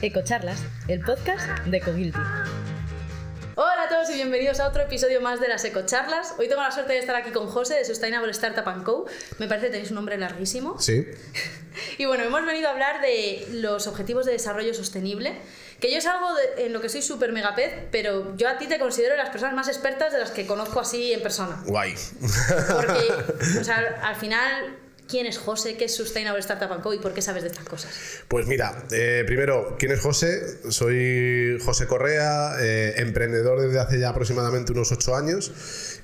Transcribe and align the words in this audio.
Ecocharlas, 0.00 0.58
el 0.86 1.00
podcast 1.00 1.44
de 1.66 1.80
Cogilty. 1.80 2.18
Hola 3.56 3.82
a 3.86 3.88
todos 3.88 4.08
y 4.10 4.14
bienvenidos 4.14 4.60
a 4.60 4.68
otro 4.68 4.82
episodio 4.82 5.20
más 5.20 5.40
de 5.40 5.48
las 5.48 5.64
Ecocharlas. 5.64 6.34
Hoy 6.38 6.48
tengo 6.48 6.62
la 6.62 6.70
suerte 6.70 6.92
de 6.92 7.00
estar 7.00 7.16
aquí 7.16 7.32
con 7.32 7.48
José 7.48 7.74
de 7.74 7.84
Sustainable 7.84 8.30
Startup 8.30 8.84
Co. 8.84 9.06
Me 9.38 9.48
parece 9.48 9.66
que 9.66 9.72
tenéis 9.72 9.90
un 9.90 9.96
nombre 9.96 10.16
larguísimo. 10.18 10.78
Sí. 10.80 11.06
Y 11.96 12.06
bueno, 12.06 12.24
hemos 12.24 12.44
venido 12.44 12.66
a 12.66 12.72
hablar 12.72 13.00
de 13.00 13.46
los 13.52 13.86
objetivos 13.86 14.26
de 14.26 14.32
desarrollo 14.32 14.74
sostenible, 14.74 15.32
que 15.78 15.92
yo 15.92 15.98
es 15.98 16.06
algo 16.06 16.34
de- 16.34 16.66
en 16.66 16.72
lo 16.72 16.80
que 16.80 16.88
soy 16.88 17.02
súper 17.02 17.30
megapez, 17.30 17.72
pero 17.92 18.36
yo 18.36 18.48
a 18.48 18.58
ti 18.58 18.66
te 18.66 18.80
considero 18.80 19.12
de 19.12 19.18
las 19.18 19.30
personas 19.30 19.54
más 19.54 19.68
expertas 19.68 20.12
de 20.12 20.18
las 20.18 20.32
que 20.32 20.44
conozco 20.44 20.80
así 20.80 21.12
en 21.12 21.22
persona. 21.22 21.62
Guay. 21.66 21.94
Porque, 22.74 23.58
o 23.60 23.64
sea, 23.64 24.00
al 24.02 24.16
final, 24.16 24.76
¿quién 25.08 25.26
es 25.26 25.38
José? 25.38 25.76
¿Qué 25.76 25.86
es 25.86 25.94
Sustainable 25.94 26.40
Startup 26.40 26.80
Co? 26.82 26.94
¿Y 26.94 26.98
por 26.98 27.14
qué 27.14 27.22
sabes 27.22 27.42
de 27.42 27.48
estas 27.48 27.64
cosas? 27.64 27.90
Pues 28.28 28.46
mira, 28.46 28.84
eh, 28.92 29.24
primero, 29.26 29.76
¿quién 29.78 29.92
es 29.92 30.00
José? 30.00 30.40
Soy 30.70 31.58
José 31.64 31.86
Correa, 31.86 32.56
eh, 32.60 32.94
emprendedor 32.98 33.60
desde 33.60 33.80
hace 33.80 33.98
ya 33.98 34.10
aproximadamente 34.10 34.72
unos 34.72 34.92
ocho 34.92 35.16
años. 35.16 35.52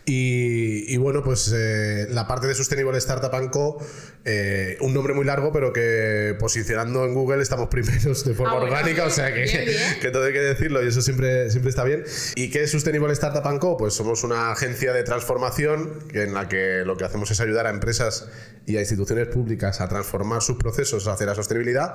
Y, 0.06 0.92
y 0.92 0.96
bueno, 0.98 1.22
pues 1.22 1.50
eh, 1.54 2.06
la 2.10 2.26
parte 2.26 2.46
de 2.46 2.54
Sustainable 2.54 2.98
Startup 2.98 3.50
Co, 3.50 3.78
eh, 4.26 4.76
un 4.80 4.92
nombre 4.92 5.14
muy 5.14 5.24
largo, 5.24 5.50
pero 5.50 5.72
que 5.72 6.36
posicionando 6.38 7.06
en 7.06 7.14
Google 7.14 7.42
estamos 7.42 7.68
primeros 7.68 8.24
de 8.24 8.34
forma 8.34 8.52
Ah, 8.52 8.56
bueno, 8.56 8.70
orgánica, 8.70 9.04
bien, 9.04 9.06
o 9.06 9.10
sea 9.10 9.32
que, 9.32 9.44
bien, 9.44 9.64
bien. 9.64 9.78
que 10.02 10.10
todo 10.10 10.24
hay 10.24 10.34
que 10.34 10.40
decirlo 10.40 10.84
y 10.84 10.88
eso 10.88 11.00
siempre, 11.00 11.50
siempre 11.50 11.70
está 11.70 11.84
bien. 11.84 12.04
¿Y 12.34 12.50
qué 12.50 12.64
es 12.64 12.70
Sustainable 12.70 13.12
Startup 13.14 13.58
Co? 13.58 13.78
Pues 13.78 13.94
somos 13.94 14.24
una 14.24 14.52
agencia 14.52 14.92
de 14.92 15.04
transformación 15.04 16.00
en 16.12 16.34
la 16.34 16.48
que 16.48 16.82
lo 16.84 16.98
que 16.98 17.04
hacemos 17.04 17.30
es 17.30 17.40
ayudar 17.40 17.66
a 17.66 17.70
empresas 17.70 18.28
y 18.66 18.76
a 18.76 18.80
instituciones 18.80 18.93
públicas 19.30 19.80
a 19.80 19.88
transformar 19.88 20.42
sus 20.42 20.56
procesos 20.56 21.06
hacia 21.06 21.26
la 21.26 21.34
sostenibilidad 21.34 21.94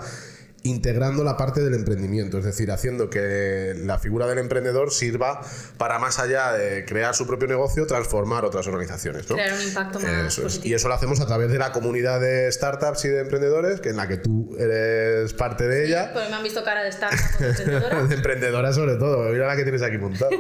integrando 0.63 1.23
la 1.23 1.37
parte 1.37 1.61
del 1.61 1.73
emprendimiento, 1.73 2.37
es 2.37 2.45
decir, 2.45 2.69
haciendo 2.71 3.09
que 3.09 3.73
la 3.85 3.97
figura 3.97 4.27
del 4.27 4.39
emprendedor 4.39 4.91
sirva 4.91 5.41
para 5.77 5.99
más 5.99 6.19
allá 6.19 6.51
de 6.51 6.85
crear 6.85 7.15
su 7.15 7.25
propio 7.25 7.47
negocio, 7.47 7.87
transformar 7.87 8.43
otras 8.45 8.67
organizaciones. 8.67 9.29
¿no? 9.29 9.35
Crear 9.35 9.53
un 9.53 9.61
impacto 9.61 9.99
más 9.99 10.09
Eso 10.27 10.41
es. 10.41 10.43
positivo. 10.45 10.71
Y 10.71 10.73
eso 10.73 10.87
lo 10.87 10.93
hacemos 10.95 11.21
a 11.21 11.25
través 11.27 11.49
de 11.51 11.57
la 11.57 11.71
comunidad 11.71 12.19
de 12.19 12.51
startups 12.51 13.05
y 13.05 13.09
de 13.09 13.21
emprendedores, 13.21 13.79
que 13.79 13.89
en 13.89 13.97
la 13.97 14.07
que 14.07 14.17
tú 14.17 14.55
eres 14.59 15.33
parte 15.33 15.67
de 15.67 15.85
ella. 15.85 16.11
Pues 16.13 16.29
me 16.29 16.35
han 16.35 16.43
visto 16.43 16.63
cara 16.63 16.83
de 16.83 16.89
startup 16.89 17.19
de 17.39 17.47
emprendedora. 17.47 18.03
De 18.03 18.15
emprendedora 18.15 18.73
sobre 18.73 18.95
todo, 18.95 19.29
mira 19.31 19.47
la 19.47 19.55
que 19.55 19.63
tienes 19.63 19.81
aquí 19.81 19.97
montada. 19.97 20.31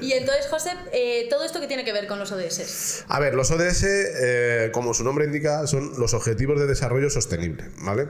Y 0.00 0.12
entonces, 0.12 0.46
José, 0.48 0.70
eh, 0.92 1.26
¿todo 1.30 1.44
esto 1.44 1.60
qué 1.60 1.66
tiene 1.66 1.84
que 1.84 1.92
ver 1.92 2.06
con 2.06 2.18
los 2.18 2.30
ODS? 2.32 3.04
A 3.08 3.20
ver, 3.20 3.34
los 3.34 3.50
ODS, 3.50 3.84
eh, 3.84 4.70
como 4.72 4.94
su 4.94 5.04
nombre 5.04 5.24
indica, 5.24 5.66
son 5.66 5.98
los 5.98 6.14
Objetivos 6.14 6.58
de 6.60 6.66
Desarrollo 6.66 7.10
Sostenible, 7.10 7.64
¿vale? 7.78 8.08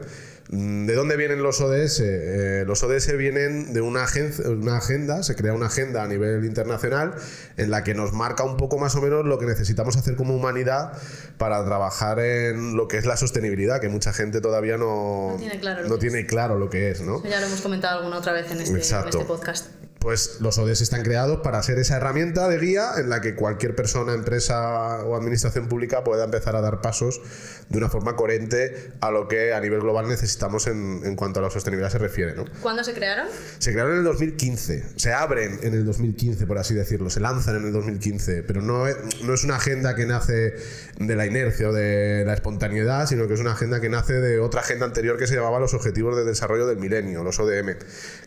Mm, 0.48 0.86
¿De 0.86 0.94
dónde 0.94 1.16
vienen 1.16 1.42
los 1.42 1.60
ODS? 1.60 2.00
Eh, 2.00 2.64
los 2.66 2.82
ODS 2.82 3.16
vienen 3.16 3.72
de 3.72 3.80
una, 3.80 4.06
una 4.46 4.76
agenda, 4.76 5.22
se 5.22 5.34
crea 5.34 5.52
una 5.52 5.66
agenda 5.66 6.02
a 6.02 6.06
nivel 6.06 6.44
internacional 6.44 7.14
en 7.56 7.70
la 7.70 7.82
que 7.82 7.94
nos 7.94 8.12
marca 8.12 8.44
un 8.44 8.56
poco 8.56 8.78
más 8.78 8.94
o 8.94 9.02
menos 9.02 9.24
lo 9.24 9.38
que 9.38 9.46
necesitamos 9.46 9.96
hacer 9.96 10.14
como 10.16 10.34
humanidad 10.36 10.92
para 11.38 11.64
trabajar 11.64 12.20
en 12.20 12.76
lo 12.76 12.88
que 12.88 12.98
es 12.98 13.06
la 13.06 13.16
sostenibilidad, 13.16 13.80
que 13.80 13.88
mucha 13.88 14.12
gente 14.12 14.40
todavía 14.40 14.76
no, 14.76 15.32
No 15.32 15.36
tiene 15.38 15.58
claro 15.58 15.82
lo 15.82 15.88
no 15.88 15.94
que 15.94 16.00
tiene 16.00 16.26
claro 16.26 16.58
lo 16.58 16.70
que 16.70 16.90
es, 16.90 17.00
¿no? 17.00 17.22
Ya 17.24 17.40
lo 17.40 17.46
hemos 17.46 17.60
comentado 17.60 17.98
alguna 17.98 18.18
otra 18.18 18.32
vez 18.32 18.50
en 18.50 18.60
este, 18.60 18.74
en 18.74 18.78
este 19.08 19.24
podcast. 19.24 19.66
Pues 20.06 20.40
los 20.40 20.56
ODS 20.56 20.82
están 20.82 21.02
creados 21.02 21.40
para 21.40 21.60
ser 21.64 21.80
esa 21.80 21.96
herramienta 21.96 22.46
de 22.48 22.60
guía 22.60 22.92
en 22.96 23.10
la 23.10 23.20
que 23.20 23.34
cualquier 23.34 23.74
persona, 23.74 24.14
empresa 24.14 25.04
o 25.04 25.16
administración 25.16 25.66
pública 25.66 26.04
pueda 26.04 26.22
empezar 26.22 26.54
a 26.54 26.60
dar 26.60 26.80
pasos 26.80 27.20
de 27.68 27.78
una 27.78 27.88
forma 27.88 28.14
coherente 28.14 28.92
a 29.00 29.10
lo 29.10 29.26
que 29.26 29.52
a 29.52 29.60
nivel 29.60 29.80
global 29.80 30.06
necesitamos 30.06 30.68
en, 30.68 31.00
en 31.04 31.16
cuanto 31.16 31.40
a 31.40 31.42
la 31.42 31.50
sostenibilidad 31.50 31.90
se 31.90 31.98
refiere. 31.98 32.36
¿no? 32.36 32.44
¿Cuándo 32.62 32.84
se 32.84 32.94
crearon? 32.94 33.26
Se 33.58 33.72
crearon 33.72 33.94
en 33.94 33.98
el 33.98 34.04
2015, 34.04 34.84
se 34.94 35.12
abren 35.12 35.58
en 35.64 35.74
el 35.74 35.84
2015, 35.84 36.46
por 36.46 36.58
así 36.58 36.74
decirlo, 36.74 37.10
se 37.10 37.18
lanzan 37.18 37.56
en 37.56 37.64
el 37.64 37.72
2015, 37.72 38.44
pero 38.44 38.62
no 38.62 38.86
es, 38.86 38.96
no 39.24 39.34
es 39.34 39.42
una 39.42 39.56
agenda 39.56 39.96
que 39.96 40.06
nace 40.06 40.54
de 41.00 41.16
la 41.16 41.26
inercia 41.26 41.70
o 41.70 41.72
de 41.72 42.22
la 42.24 42.34
espontaneidad, 42.34 43.08
sino 43.08 43.26
que 43.26 43.34
es 43.34 43.40
una 43.40 43.52
agenda 43.52 43.80
que 43.80 43.88
nace 43.88 44.12
de 44.12 44.38
otra 44.38 44.60
agenda 44.60 44.86
anterior 44.86 45.18
que 45.18 45.26
se 45.26 45.34
llamaba 45.34 45.58
los 45.58 45.74
Objetivos 45.74 46.16
de 46.16 46.22
Desarrollo 46.22 46.68
del 46.68 46.76
Milenio, 46.76 47.24
los 47.24 47.40
ODM, 47.40 47.74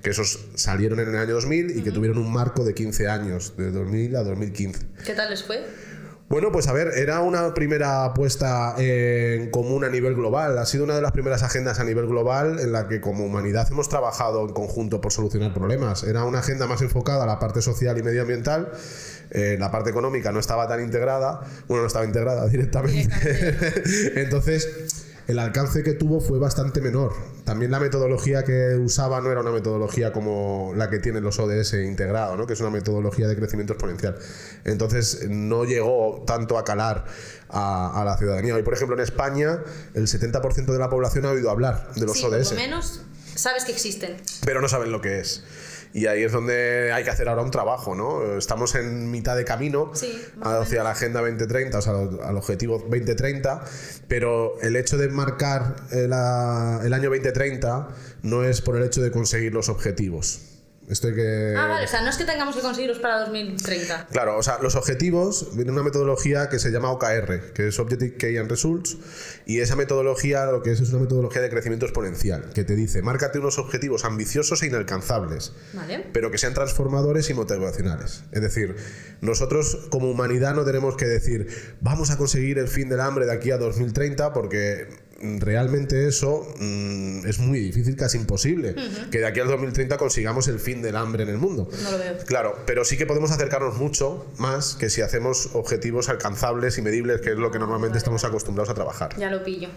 que 0.02 0.10
esos 0.10 0.46
salieron 0.56 1.00
en 1.00 1.08
el 1.08 1.16
año 1.16 1.36
2000 1.36 1.69
y 1.76 1.82
que 1.82 1.92
tuvieron 1.92 2.18
un 2.18 2.32
marco 2.32 2.64
de 2.64 2.74
15 2.74 3.08
años, 3.08 3.54
de 3.58 3.72
2000 3.72 4.16
a 4.16 4.24
2015. 4.24 4.80
¿Qué 5.06 5.14
tal 5.14 5.30
les 5.30 5.44
fue? 5.44 5.66
Bueno, 6.30 6.52
pues 6.52 6.68
a 6.68 6.74
ver, 6.74 6.90
era 6.96 7.22
una 7.22 7.56
primera 7.56 8.06
apuesta 8.06 8.76
en 8.78 9.50
común 9.50 9.84
a 9.84 9.90
nivel 9.90 10.14
global. 10.14 10.60
Ha 10.60 10.66
sido 10.68 10.84
una 10.84 10.96
de 10.96 11.02
las 11.02 11.12
primeras 11.12 11.42
agendas 11.42 11.80
a 11.80 11.84
nivel 11.84 12.06
global 12.06 12.60
en 12.60 12.72
la 12.72 12.88
que 12.88 13.02
como 13.02 13.26
humanidad 13.26 13.68
hemos 13.72 13.90
trabajado 13.90 14.48
en 14.48 14.54
conjunto 14.54 15.02
por 15.02 15.12
solucionar 15.12 15.56
problemas. 15.56 16.04
Era 16.04 16.26
una 16.26 16.40
agenda 16.40 16.68
más 16.68 16.84
enfocada 16.84 17.24
a 17.24 17.26
la 17.26 17.40
parte 17.40 17.64
social 17.64 17.98
y 17.98 18.04
medioambiental. 18.04 18.72
Eh, 19.32 19.58
la 19.60 19.72
parte 19.72 19.90
económica 19.90 20.32
no 20.32 20.40
estaba 20.40 20.68
tan 20.68 20.84
integrada. 20.84 21.42
Bueno, 21.68 21.82
no 21.82 21.88
estaba 21.88 22.06
integrada 22.06 22.46
directamente. 22.48 23.12
Entonces, 24.22 24.99
el 25.30 25.38
alcance 25.38 25.84
que 25.84 25.94
tuvo 25.94 26.22
fue 26.22 26.40
bastante 26.40 26.82
menor. 26.82 27.14
También 27.44 27.70
la 27.70 27.80
metodología 27.80 28.44
que 28.44 28.74
usaba 28.78 29.22
no 29.22 29.32
era 29.32 29.42
una 29.42 29.52
metodología 29.52 30.12
como 30.12 30.74
la 30.76 30.90
que 30.90 30.98
tienen 30.98 31.24
los 31.24 31.38
ODS 31.38 31.74
integrado, 31.74 32.36
¿no? 32.36 32.48
que 32.48 32.54
es 32.54 32.60
una 32.62 32.72
metodología 32.72 33.28
de 33.28 33.36
crecimiento 33.36 33.74
exponencial. 33.74 34.18
Entonces 34.66 35.30
no 35.30 35.66
llegó 35.66 36.24
tanto 36.26 36.58
a 36.58 36.64
calar 36.64 37.06
a, 37.48 38.02
a 38.02 38.06
la 38.06 38.18
ciudadanía. 38.18 38.56
Hoy, 38.56 38.64
por 38.64 38.74
ejemplo, 38.74 38.96
en 38.96 39.04
España, 39.04 39.60
el 39.94 40.08
70% 40.08 40.66
de 40.66 40.80
la 40.80 40.90
población 40.90 41.28
ha 41.28 41.30
oído 41.30 41.52
hablar 41.52 41.94
de 41.94 42.08
los 42.08 42.18
sí, 42.18 42.26
ODS, 42.26 42.48
por 42.48 42.58
lo 42.58 42.62
menos 42.64 43.02
sabes 43.36 43.66
que 43.66 43.72
existen. 43.72 44.18
pero 44.44 44.62
no 44.62 44.68
saben 44.68 44.92
lo 44.92 45.00
que 45.00 45.20
es. 45.20 45.44
Y 45.94 46.06
ahí 46.06 46.24
es 46.24 46.32
donde 46.32 46.92
hay 46.94 47.04
que 47.04 47.10
hacer 47.10 47.28
ahora 47.30 47.42
un 47.42 47.50
trabajo, 47.52 47.96
¿no? 47.96 48.38
Estamos 48.38 48.76
en 48.76 49.10
mitad 49.10 49.36
de 49.36 49.44
camino 49.46 49.92
Sí, 49.96 50.22
hacia 50.42 50.84
la 50.84 50.92
Agenda 50.92 51.20
2030, 51.22 51.78
o 51.78 51.82
sea, 51.82 51.94
al 52.24 52.38
objetivo 52.38 52.78
2030, 52.78 53.64
pero 54.08 54.60
el 54.62 54.76
hecho 54.76 54.98
de 54.98 55.10
marcar 55.10 55.76
eh, 55.92 56.08
la- 56.08 56.82
el 56.84 56.94
año 56.94 57.10
2030 57.10 57.88
no 58.22 58.44
es 58.44 58.62
por 58.62 58.76
el 58.78 58.84
hecho 58.84 59.02
de 59.02 59.10
conseguir 59.12 59.54
los 59.54 59.68
objetivos. 59.70 60.42
Hay 60.90 61.14
que... 61.14 61.54
Ah, 61.56 61.68
vale, 61.68 61.86
o 61.86 61.88
sea, 61.88 62.02
no 62.02 62.10
es 62.10 62.18
que 62.18 62.26
tengamos 62.26 62.56
que 62.56 62.62
conseguirlos 62.62 62.98
para 62.98 63.20
2030. 63.20 64.08
Claro, 64.12 64.38
o 64.38 64.44
sea, 64.44 64.58
los 64.60 64.76
objetivos 64.76 65.56
viene 65.56 65.72
una 65.72 65.84
metodología 65.84 66.50
que 66.50 66.58
se 66.58 66.72
llama 66.72 66.90
OKR, 66.92 67.54
que 67.54 67.68
es 67.68 67.78
Objective 67.78 68.18
Key 68.18 68.38
and 68.38 68.50
Results, 68.50 68.98
y 69.46 69.60
esa 69.60 69.76
metodología 69.76 70.46
lo 70.48 70.64
que 70.64 70.72
es 70.72 70.82
es 70.82 70.90
una 70.90 71.04
metodología 71.04 71.42
de 71.42 71.50
crecimiento 71.52 71.86
exponencial, 71.86 72.50
que 72.54 72.64
te 72.64 72.76
dice, 72.76 73.04
márcate 73.04 73.38
unos 73.38 73.60
objetivos 73.60 74.04
ambiciosos 74.04 74.64
e 74.64 74.68
inalcanzables, 74.68 75.54
Vale. 75.74 76.08
pero 76.12 76.32
que 76.32 76.40
sean 76.40 76.56
transformadores 76.56 77.30
y 77.30 77.36
motivacionales. 77.36 78.24
Es 78.32 78.42
decir, 78.42 78.76
nosotros 79.22 79.88
como 79.92 80.10
humanidad 80.10 80.56
no 80.56 80.66
tenemos 80.66 80.96
que 80.96 81.06
decir, 81.06 81.76
vamos 81.82 82.10
a 82.10 82.18
conseguir 82.18 82.58
el 82.58 82.68
fin 82.68 82.90
del 82.90 83.02
hambre 83.02 83.28
de 83.28 83.34
aquí 83.34 83.52
a 83.52 83.58
2030, 83.58 84.34
porque 84.34 84.88
realmente 85.22 86.08
eso 86.08 86.54
mm, 86.60 87.26
es 87.28 87.40
muy 87.40 87.60
difícil, 87.60 87.96
casi 87.96 88.18
imposible, 88.18 88.76
que 89.12 89.20
de 89.20 89.26
aquí 89.26 89.40
al 89.40 89.48
2030 89.48 89.98
consigamos 89.98 90.48
el 90.48 90.60
fin 90.60 90.82
del 90.82 90.96
hambre 90.96 91.24
en 91.24 91.30
el 91.30 91.38
mundo. 91.38 91.70
No 91.84 91.92
lo 91.92 91.98
veo. 91.98 92.18
Claro, 92.26 92.58
pero 92.66 92.86
sí 92.86 92.98
que 92.98 93.06
podemos 93.06 93.32
acercarnos 93.32 93.78
mucho 93.78 94.26
más 94.38 94.76
que 94.76 94.90
si 94.90 95.02
hacemos 95.02 95.50
objetivos 95.54 96.10
alcanzables 96.10 96.78
y 96.78 96.82
medibles, 96.82 97.22
que 97.22 97.32
es 97.32 97.38
lo 97.38 97.52
que 97.52 97.60
normalmente 97.60 97.98
estamos 97.98 98.24
acostumbrados 98.24 98.70
a 98.70 98.74
trabajar. 98.74 99.16
Ya 99.18 99.30
lo 99.30 99.44
pillo. 99.44 99.70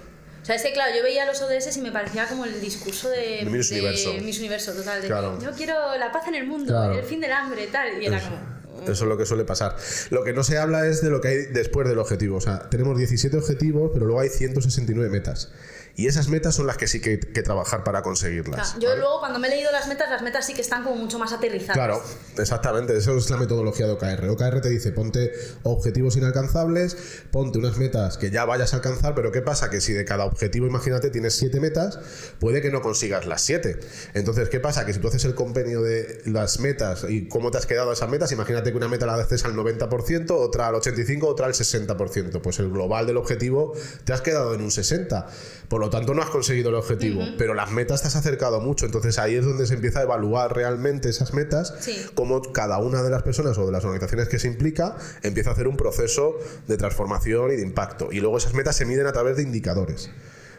O 0.42 0.44
sea, 0.44 0.56
es 0.56 0.62
que 0.62 0.72
claro, 0.72 0.92
yo 0.97 1.04
veía 1.04 1.25
los 1.25 1.41
ODS 1.41 1.76
y 1.76 1.80
me 1.82 1.92
parecía 1.92 2.26
como 2.26 2.44
el 2.44 2.60
discurso 2.60 3.09
de, 3.09 3.44
De 3.44 3.50
Miss 3.50 3.70
Universo. 3.70 4.12
Miss 4.22 4.38
Universo, 4.41 4.72
total. 4.72 5.00
De, 5.00 5.06
Claro. 5.06 5.38
Yo 5.41 5.53
quiero 5.53 5.97
la 5.98 6.10
paz 6.10 6.26
en 6.26 6.34
el 6.34 6.47
mundo, 6.48 6.72
Claro. 6.72 6.98
el 6.98 7.04
fin 7.04 7.20
del 7.20 7.30
hambre, 7.30 7.69
tal. 7.69 8.03
Y 8.03 8.06
era 8.06 8.20
como. 8.20 8.36
Eso 8.83 8.93
es 8.93 9.00
lo 9.03 9.16
que 9.16 9.27
suele 9.27 9.44
pasar. 9.44 9.77
Lo 10.10 10.25
que 10.25 10.33
no 10.33 10.43
se 10.43 10.59
habla 10.59 10.87
es 10.87 11.03
de 11.03 11.10
lo 11.10 11.21
que 11.21 11.28
hay 11.28 11.37
después 11.47 11.88
del 11.88 11.99
objetivo. 11.99 12.37
O 12.37 12.41
sea, 12.41 12.69
tenemos 12.69 12.97
17 12.99 13.37
objetivos, 13.37 13.91
pero 13.93 14.06
luego 14.06 14.21
hay 14.21 14.28
169 14.28 15.10
metas. 15.10 15.53
Y 15.94 16.06
esas 16.06 16.28
metas 16.28 16.54
son 16.54 16.66
las 16.66 16.76
que 16.76 16.86
sí 16.86 17.00
que 17.00 17.10
hay 17.10 17.19
que 17.19 17.42
trabajar 17.42 17.84
para 17.84 18.03
conseguirlas. 18.03 18.72
Claro, 18.72 18.80
yo 18.80 18.88
¿vale? 18.88 19.00
luego 19.00 19.20
cuando 19.20 19.39
me 19.39 19.48
he 19.48 19.50
leído 19.50 19.71
las 19.72 19.89
metas, 19.89 20.09
las 20.10 20.22
metas 20.22 20.47
sí 20.47 20.54
que 20.54 20.62
están 20.62 20.84
como 20.84 20.97
mucho 20.97 21.18
más 21.18 21.33
aterrizadas. 21.33 21.74
Claro, 21.74 22.03
exactamente, 22.39 22.97
eso 22.97 23.16
es 23.16 23.28
la 23.30 23.36
metodología 23.36 23.86
de 23.86 23.92
OKR. 23.92 24.28
OKR 24.30 24.60
te 24.60 24.71
dice, 24.71 24.92
ponte 24.92 25.33
objetivos 25.65 26.16
inalcanzables, 26.16 26.97
ponte 27.30 27.59
unas 27.59 27.77
metas 27.77 28.16
que 28.16 28.30
ya 28.30 28.44
vayas 28.44 28.72
a 28.72 28.77
alcanzar, 28.77 29.15
pero 29.15 29.33
¿qué 29.33 29.42
pasa? 29.42 29.71
Que 29.71 29.80
si 29.80 29.92
de 29.92 30.04
cada 30.04 30.24
objetivo, 30.24 30.66
imagínate, 30.66 31.10
tienes 31.10 31.34
siete 31.34 31.60
metas, 31.60 31.98
puede 32.41 32.62
que 32.62 32.71
no 32.71 32.80
consigas 32.80 33.27
las 33.27 33.42
siete. 33.42 33.78
Entonces, 34.15 34.48
¿qué 34.48 34.60
pasa? 34.60 34.86
Que 34.86 34.95
si 34.95 35.00
tú 35.00 35.09
haces 35.09 35.24
el 35.24 35.34
convenio 35.34 35.83
de 35.83 36.22
las 36.24 36.60
metas 36.60 37.04
y 37.09 37.28
cómo 37.28 37.50
te 37.50 37.59
has 37.59 37.66
quedado 37.66 37.91
a 37.91 37.92
esas 37.92 38.09
metas, 38.09 38.33
imagínate 38.33 38.71
que 38.71 38.77
una 38.77 38.88
meta 38.88 39.06
la 39.06 39.15
haces 39.15 39.45
al 39.45 39.54
90%, 39.54 40.30
otra 40.30 40.68
al 40.68 40.74
85%, 40.77 41.24
otra 41.24 41.47
al 41.47 41.53
60%. 41.53 42.41
Pues 42.41 42.59
el 42.59 42.71
global 42.71 43.06
del 43.06 43.16
objetivo 43.16 43.74
te 44.04 44.12
has 44.12 44.22
quedado 44.22 44.54
en 44.54 44.62
un 44.62 44.71
60%. 44.71 45.27
Por 45.68 45.82
lo 45.83 45.91
tanto, 45.91 46.15
no 46.15 46.23
has 46.23 46.31
conseguido 46.31 46.71
el 46.71 46.77
objetivo, 46.77 47.23
pero 47.37 47.53
las 47.53 47.71
metas 47.71 48.01
te 48.01 48.09
has 48.09 48.17
acercado 48.17 48.61
mucho. 48.61 48.87
Entonces 48.87 49.19
ahí 49.19 49.34
es 49.34 49.45
donde 49.45 49.67
se 49.67 49.75
empieza 49.75 50.01
a 50.01 50.03
evaluar 50.05 50.55
realmente 50.57 51.11
esas 51.11 51.34
metas, 51.34 51.75
Sí. 51.81 51.95
cómo 52.15 52.41
cada 52.53 52.79
una 52.79 53.03
de 53.03 53.11
las 53.11 53.23
personas 53.23 53.59
o 53.59 53.67
de 53.67 53.73
las 53.73 53.84
organizaciones 53.84 54.29
que 54.29 54.39
se 54.39 54.49
implica 54.49 54.97
empieza 55.23 55.51
a 55.51 55.53
hacer 55.53 55.69
un 55.69 55.77
proceso 55.77 56.39
de 56.67 56.77
transformación 56.79 57.53
y 57.53 57.57
de 57.57 57.63
impacto. 57.63 58.09
Y 58.13 58.21
luego 58.21 58.39
esas 58.39 58.55
metas 58.55 58.77
se 58.77 58.87
miden 58.87 59.07
a 59.07 59.13
través 59.13 59.37
de 59.37 59.43
indicadores. 59.43 60.11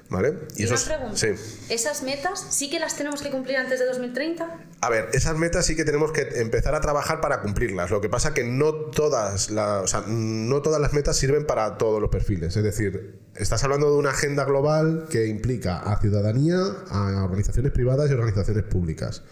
¿Vale? 0.09 0.33
Y, 0.55 0.63
eso 0.65 0.75
una 0.95 1.13
es- 1.13 1.19
sí. 1.19 1.27
¿Esas 1.73 2.03
metas 2.03 2.45
sí 2.51 2.69
que 2.69 2.79
las 2.79 2.95
tenemos 2.95 3.23
que 3.23 3.31
cumplir 3.31 3.57
antes 3.57 3.79
de 3.79 3.85
2030? 3.88 4.59
A 4.81 4.89
ver, 4.89 5.09
esas 5.13 5.35
metas 5.38 5.65
sí 5.65 5.75
que 5.75 5.85
tenemos 5.85 6.11
que 6.11 6.21
empezar 6.41 6.75
a 6.75 6.81
trabajar 6.81 7.19
para 7.19 7.41
cumplirlas. 7.41 7.89
Lo 7.89 8.00
que 8.00 8.09
pasa 8.09 8.33
que 8.33 8.44
no 8.44 8.73
todas, 8.73 9.50
la- 9.50 9.81
o 9.81 9.88
sea, 9.88 10.03
no 10.07 10.61
todas 10.61 10.79
las 10.79 10.94
metas 10.94 11.17
sirven 11.17 11.47
para 11.47 11.77
todos 11.79 12.00
los 12.00 12.11
perfiles. 12.11 12.55
Es 12.55 12.63
decir, 12.63 13.15
estás 13.35 13.63
hablando 13.63 13.89
de 13.91 13.97
una 13.97 14.11
agenda 14.11 14.44
global 14.45 15.07
que 15.09 15.25
implica 15.27 15.79
a 15.79 16.00
ciudadanía, 16.00 16.57
a 16.91 17.23
organizaciones 17.23 17.71
privadas 17.71 18.11
y 18.11 18.13
organizaciones 18.13 18.63
públicas. 18.65 19.23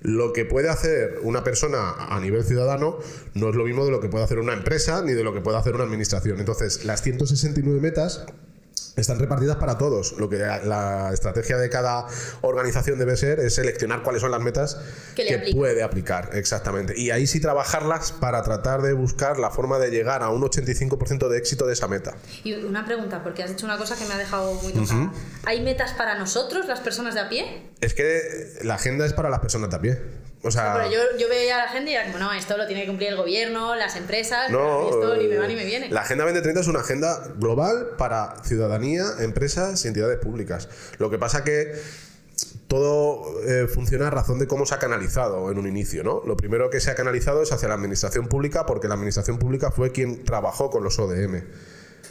Lo 0.00 0.32
que 0.32 0.44
puede 0.44 0.68
hacer 0.70 1.18
una 1.22 1.42
persona 1.44 1.90
a 1.98 2.18
nivel 2.20 2.44
ciudadano 2.44 2.98
no 3.34 3.50
es 3.50 3.56
lo 3.56 3.64
mismo 3.64 3.84
de 3.84 3.90
lo 3.90 4.00
que 4.00 4.08
puede 4.08 4.24
hacer 4.24 4.38
una 4.38 4.52
empresa 4.54 5.02
ni 5.02 5.12
de 5.12 5.24
lo 5.24 5.34
que 5.34 5.40
puede 5.40 5.58
hacer 5.58 5.74
una 5.74 5.84
administración. 5.84 6.38
Entonces, 6.38 6.84
las 6.84 7.02
169 7.02 7.80
metas 7.80 8.24
están 9.00 9.18
repartidas 9.18 9.56
para 9.56 9.78
todos. 9.78 10.12
Lo 10.18 10.28
que 10.28 10.38
la 10.38 11.10
estrategia 11.12 11.56
de 11.56 11.68
cada 11.70 12.06
organización 12.42 12.98
debe 12.98 13.16
ser 13.16 13.40
es 13.40 13.54
seleccionar 13.54 14.02
cuáles 14.02 14.22
son 14.22 14.30
las 14.30 14.40
metas 14.40 14.78
Que 15.14 15.24
le 15.24 15.34
aplique. 15.36 15.56
puede 15.56 15.82
aplicar, 15.82 16.30
exactamente. 16.34 16.98
Y 16.98 17.10
ahí 17.10 17.26
sí 17.26 17.40
trabajarlas 17.40 18.12
para 18.12 18.42
tratar 18.42 18.82
de 18.82 18.92
buscar 18.92 19.38
la 19.38 19.50
forma 19.50 19.78
de 19.78 19.90
llegar 19.90 20.22
a 20.22 20.30
un 20.30 20.42
85% 20.42 21.28
de 21.28 21.38
éxito 21.38 21.66
de 21.66 21.72
esa 21.72 21.88
meta. 21.88 22.14
Y 22.44 22.54
una 22.54 22.84
pregunta, 22.84 23.22
porque 23.22 23.42
has 23.42 23.50
dicho 23.50 23.66
una 23.66 23.78
cosa 23.78 23.96
que 23.96 24.04
me 24.06 24.14
ha 24.14 24.18
dejado 24.18 24.54
muy 24.54 24.72
tocada. 24.72 25.12
¿Hay 25.44 25.62
metas 25.62 25.92
para 25.92 26.18
nosotros, 26.18 26.66
las 26.66 26.80
personas 26.80 27.14
de 27.14 27.20
a 27.20 27.28
pie? 27.28 27.62
Es 27.80 27.94
que 27.94 28.58
la 28.62 28.74
agenda 28.74 29.06
es 29.06 29.12
para 29.12 29.30
las 29.30 29.40
personas 29.40 29.70
de 29.70 29.76
a 29.76 29.80
pie. 29.80 29.98
O 30.42 30.50
sea, 30.50 30.74
Pero 30.74 30.90
yo, 30.90 31.18
yo 31.18 31.28
veía 31.28 31.56
a 31.56 31.66
la 31.66 31.68
gente 31.68 31.90
y 31.90 31.94
era 31.94 32.04
como, 32.06 32.18
no, 32.18 32.32
esto 32.32 32.56
lo 32.56 32.66
tiene 32.66 32.82
que 32.82 32.88
cumplir 32.88 33.08
el 33.10 33.16
gobierno, 33.16 33.74
las 33.74 33.96
empresas, 33.96 34.50
No, 34.50 34.88
esto 34.88 35.16
ni 35.16 35.26
me 35.26 35.36
va 35.36 35.46
eh, 35.46 35.48
ni 35.48 35.54
me 35.56 35.64
viene. 35.64 35.88
La 35.90 36.02
Agenda 36.02 36.24
2030 36.24 36.60
es 36.60 36.68
una 36.68 36.80
agenda 36.80 37.28
global 37.36 37.90
para 37.98 38.36
ciudadanía, 38.44 39.04
empresas 39.18 39.84
y 39.84 39.88
entidades 39.88 40.18
públicas. 40.18 40.68
Lo 40.98 41.10
que 41.10 41.18
pasa 41.18 41.42
que 41.42 41.72
todo 42.68 43.42
eh, 43.42 43.66
funciona 43.66 44.08
a 44.08 44.10
razón 44.10 44.38
de 44.38 44.46
cómo 44.46 44.66
se 44.66 44.74
ha 44.74 44.78
canalizado 44.78 45.50
en 45.50 45.58
un 45.58 45.66
inicio, 45.66 46.04
¿no? 46.04 46.22
Lo 46.24 46.36
primero 46.36 46.70
que 46.70 46.80
se 46.80 46.90
ha 46.90 46.94
canalizado 46.94 47.42
es 47.42 47.50
hacia 47.50 47.68
la 47.68 47.74
administración 47.74 48.28
pública 48.28 48.66
porque 48.66 48.86
la 48.86 48.94
administración 48.94 49.38
pública 49.38 49.70
fue 49.70 49.90
quien 49.90 50.24
trabajó 50.24 50.70
con 50.70 50.84
los 50.84 50.98
ODM. 50.98 51.42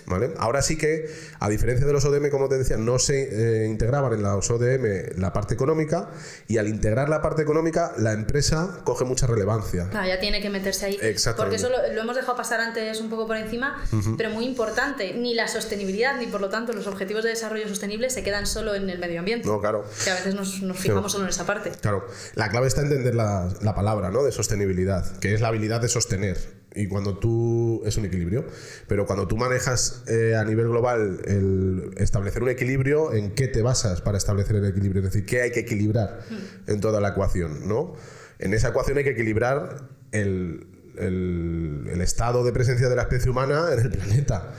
¿Vale? 0.07 0.31
Ahora 0.37 0.61
sí 0.61 0.77
que, 0.77 1.13
a 1.39 1.49
diferencia 1.49 1.85
de 1.85 1.91
los 1.91 2.05
ODM, 2.05 2.29
como 2.29 2.47
te 2.47 2.57
decía, 2.57 2.77
no 2.77 2.97
se 2.97 3.63
eh, 3.63 3.67
integraban 3.67 4.13
en 4.13 4.21
los 4.21 4.49
ODM 4.49 5.19
la 5.19 5.33
parte 5.33 5.53
económica 5.53 6.09
y 6.47 6.57
al 6.57 6.67
integrar 6.69 7.09
la 7.09 7.21
parte 7.21 7.41
económica, 7.41 7.91
la 7.97 8.13
empresa 8.13 8.79
coge 8.85 9.03
mucha 9.03 9.27
relevancia. 9.27 9.89
Claro, 9.89 10.07
ya 10.07 10.19
tiene 10.19 10.41
que 10.41 10.49
meterse 10.49 10.85
ahí. 10.85 10.97
Exactamente. 11.01 11.35
Porque 11.35 11.55
eso 11.57 11.69
lo, 11.69 11.93
lo 11.93 12.01
hemos 12.01 12.15
dejado 12.15 12.37
pasar 12.37 12.61
antes 12.61 13.01
un 13.01 13.09
poco 13.09 13.27
por 13.27 13.35
encima, 13.35 13.83
pero 14.17 14.29
muy 14.29 14.45
importante. 14.45 15.13
Ni 15.13 15.33
la 15.33 15.47
sostenibilidad, 15.47 16.17
ni 16.17 16.27
por 16.27 16.39
lo 16.39 16.49
tanto 16.49 16.71
los 16.71 16.87
objetivos 16.87 17.23
de 17.23 17.31
desarrollo 17.31 17.67
sostenible 17.67 18.09
se 18.09 18.23
quedan 18.23 18.47
solo 18.47 18.75
en 18.75 18.89
el 18.89 18.99
medio 18.99 19.19
ambiente. 19.19 19.47
No, 19.47 19.59
claro. 19.59 19.83
Que 20.05 20.09
a 20.09 20.15
veces 20.15 20.35
nos, 20.35 20.61
nos 20.61 20.77
fijamos 20.77 21.11
solo 21.11 21.25
en 21.25 21.31
esa 21.31 21.45
parte. 21.45 21.71
Claro, 21.81 22.07
la 22.35 22.49
clave 22.49 22.67
está 22.67 22.81
en 22.81 22.87
entender 22.87 23.15
la, 23.15 23.49
la 23.61 23.75
palabra 23.75 24.09
¿no? 24.09 24.23
de 24.23 24.31
sostenibilidad, 24.31 25.17
que 25.19 25.33
es 25.33 25.41
la 25.41 25.49
habilidad 25.49 25.81
de 25.81 25.89
sostener. 25.89 26.37
Y 26.77 26.87
cuando 26.87 27.17
tú. 27.17 27.81
es 27.85 27.97
un 27.97 28.05
equilibrio. 28.05 28.45
Pero 28.87 29.05
cuando 29.05 29.27
tú 29.27 29.35
manejas 29.37 30.03
eh, 30.07 30.35
a 30.35 30.43
nivel 30.45 30.67
global 30.69 31.19
el 31.25 31.91
establecer 31.97 32.43
un 32.43 32.49
equilibrio, 32.49 33.13
¿en 33.13 33.31
qué 33.35 33.47
te 33.47 33.61
basas 33.61 34.01
para 34.01 34.17
establecer 34.17 34.55
el 34.57 34.65
equilibrio? 34.65 35.01
Es 35.03 35.11
decir, 35.11 35.25
¿qué 35.25 35.41
hay 35.41 35.51
que 35.51 35.61
equilibrar 35.61 36.19
en 36.67 36.79
toda 36.79 37.01
la 37.01 37.09
ecuación? 37.09 37.67
¿no? 37.67 37.95
En 38.39 38.53
esa 38.53 38.69
ecuación 38.69 38.97
hay 38.97 39.03
que 39.03 39.11
equilibrar 39.11 39.87
el, 40.11 40.67
el- 40.97 41.87
el 41.91 42.01
estado 42.01 42.43
de 42.43 42.51
presencia 42.51 42.89
de 42.89 42.95
la 42.95 43.03
especie 43.03 43.29
humana 43.31 43.67
en 43.73 43.79
el 43.79 43.89
planeta. 43.89 44.53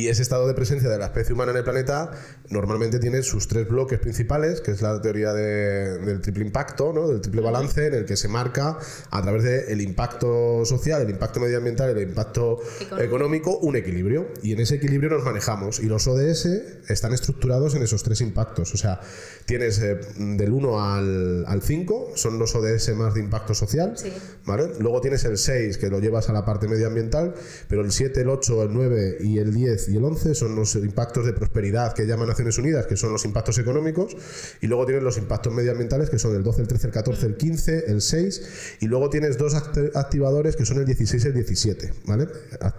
Y 0.00 0.08
ese 0.08 0.22
estado 0.22 0.48
de 0.48 0.54
presencia 0.54 0.88
de 0.88 0.96
la 0.98 1.06
especie 1.06 1.34
humana 1.34 1.50
en 1.50 1.58
el 1.58 1.64
planeta 1.64 2.10
normalmente 2.48 2.98
tiene 2.98 3.22
sus 3.22 3.48
tres 3.48 3.68
bloques 3.68 3.98
principales, 3.98 4.60
que 4.62 4.70
es 4.70 4.80
la 4.80 5.00
teoría 5.02 5.32
de- 5.34 5.98
del 5.98 6.20
triple 6.22 6.44
impacto, 6.44 6.92
¿no? 6.94 7.08
del 7.08 7.20
triple 7.20 7.42
balance, 7.42 7.86
en 7.88 7.94
el 7.94 8.04
que 8.06 8.16
se 8.16 8.28
marca 8.28 8.78
a 9.10 9.22
través 9.22 9.42
del 9.42 9.80
impacto 9.82 10.64
social, 10.64 11.02
el 11.02 11.10
impacto 11.10 11.38
medioambiental 11.40 11.90
el 11.90 12.08
impacto 12.08 12.58
Económico. 12.80 13.02
económico 13.02 13.58
un 13.58 13.76
equilibrio. 13.76 14.28
Y 14.42 14.52
en 14.52 14.60
ese 14.60 14.76
equilibrio 14.76 15.10
nos 15.10 15.24
manejamos. 15.24 15.80
Y 15.80 15.86
los 15.86 16.06
ODS 16.08 16.46
están 16.88 17.12
estructurados 17.12 17.74
en 17.74 17.82
esos 17.82 18.02
tres 18.02 18.20
impactos. 18.22 18.72
O 18.72 18.76
sea, 18.78 19.00
tienes 19.44 19.78
eh, 19.80 20.00
del 20.16 20.52
1 20.52 20.82
al, 20.82 21.44
al 21.46 21.62
5, 21.62 22.12
son 22.14 22.38
los 22.38 22.54
ODS 22.54 22.94
más 22.96 23.12
de 23.14 23.20
impacto 23.20 23.54
social. 23.54 23.94
Sí. 23.96 24.10
¿vale? 24.46 24.70
Luego 24.78 25.00
tienes 25.02 25.24
el 25.24 25.36
6, 25.36 25.76
que 25.78 25.88
lo 25.90 25.98
llevas 26.00 26.28
a 26.30 26.32
la 26.32 26.44
parte 26.44 26.68
medioambiental, 26.68 27.34
pero 27.68 27.82
el 27.82 27.92
7, 27.92 28.22
el 28.22 28.30
8, 28.30 28.62
el 28.62 28.72
9 28.72 29.18
y 29.20 29.38
el 29.38 29.52
10 29.52 29.88
y 29.90 29.96
el 29.96 30.04
11 30.04 30.34
son 30.34 30.54
los 30.56 30.74
impactos 30.76 31.26
de 31.26 31.32
prosperidad 31.32 31.92
que 31.94 32.06
llama 32.06 32.26
Naciones 32.26 32.56
Unidas, 32.58 32.86
que 32.86 32.96
son 32.96 33.12
los 33.12 33.24
impactos 33.24 33.58
económicos. 33.58 34.16
Y 34.60 34.66
luego 34.66 34.86
tienes 34.86 35.02
los 35.02 35.18
impactos 35.18 35.52
medioambientales, 35.52 36.08
que 36.10 36.18
son 36.18 36.34
el 36.36 36.42
12, 36.42 36.62
el 36.62 36.68
13, 36.68 36.86
el 36.88 36.92
14, 36.92 37.26
el 37.26 37.36
15, 37.36 37.84
el 37.88 38.00
6. 38.00 38.76
Y 38.80 38.86
luego 38.86 39.10
tienes 39.10 39.36
dos 39.38 39.54
act- 39.54 39.90
activadores, 39.96 40.56
que 40.56 40.64
son 40.64 40.78
el 40.78 40.86
16 40.86 41.24
y 41.24 41.28
el 41.28 41.34
17. 41.34 41.92
¿vale? 42.06 42.28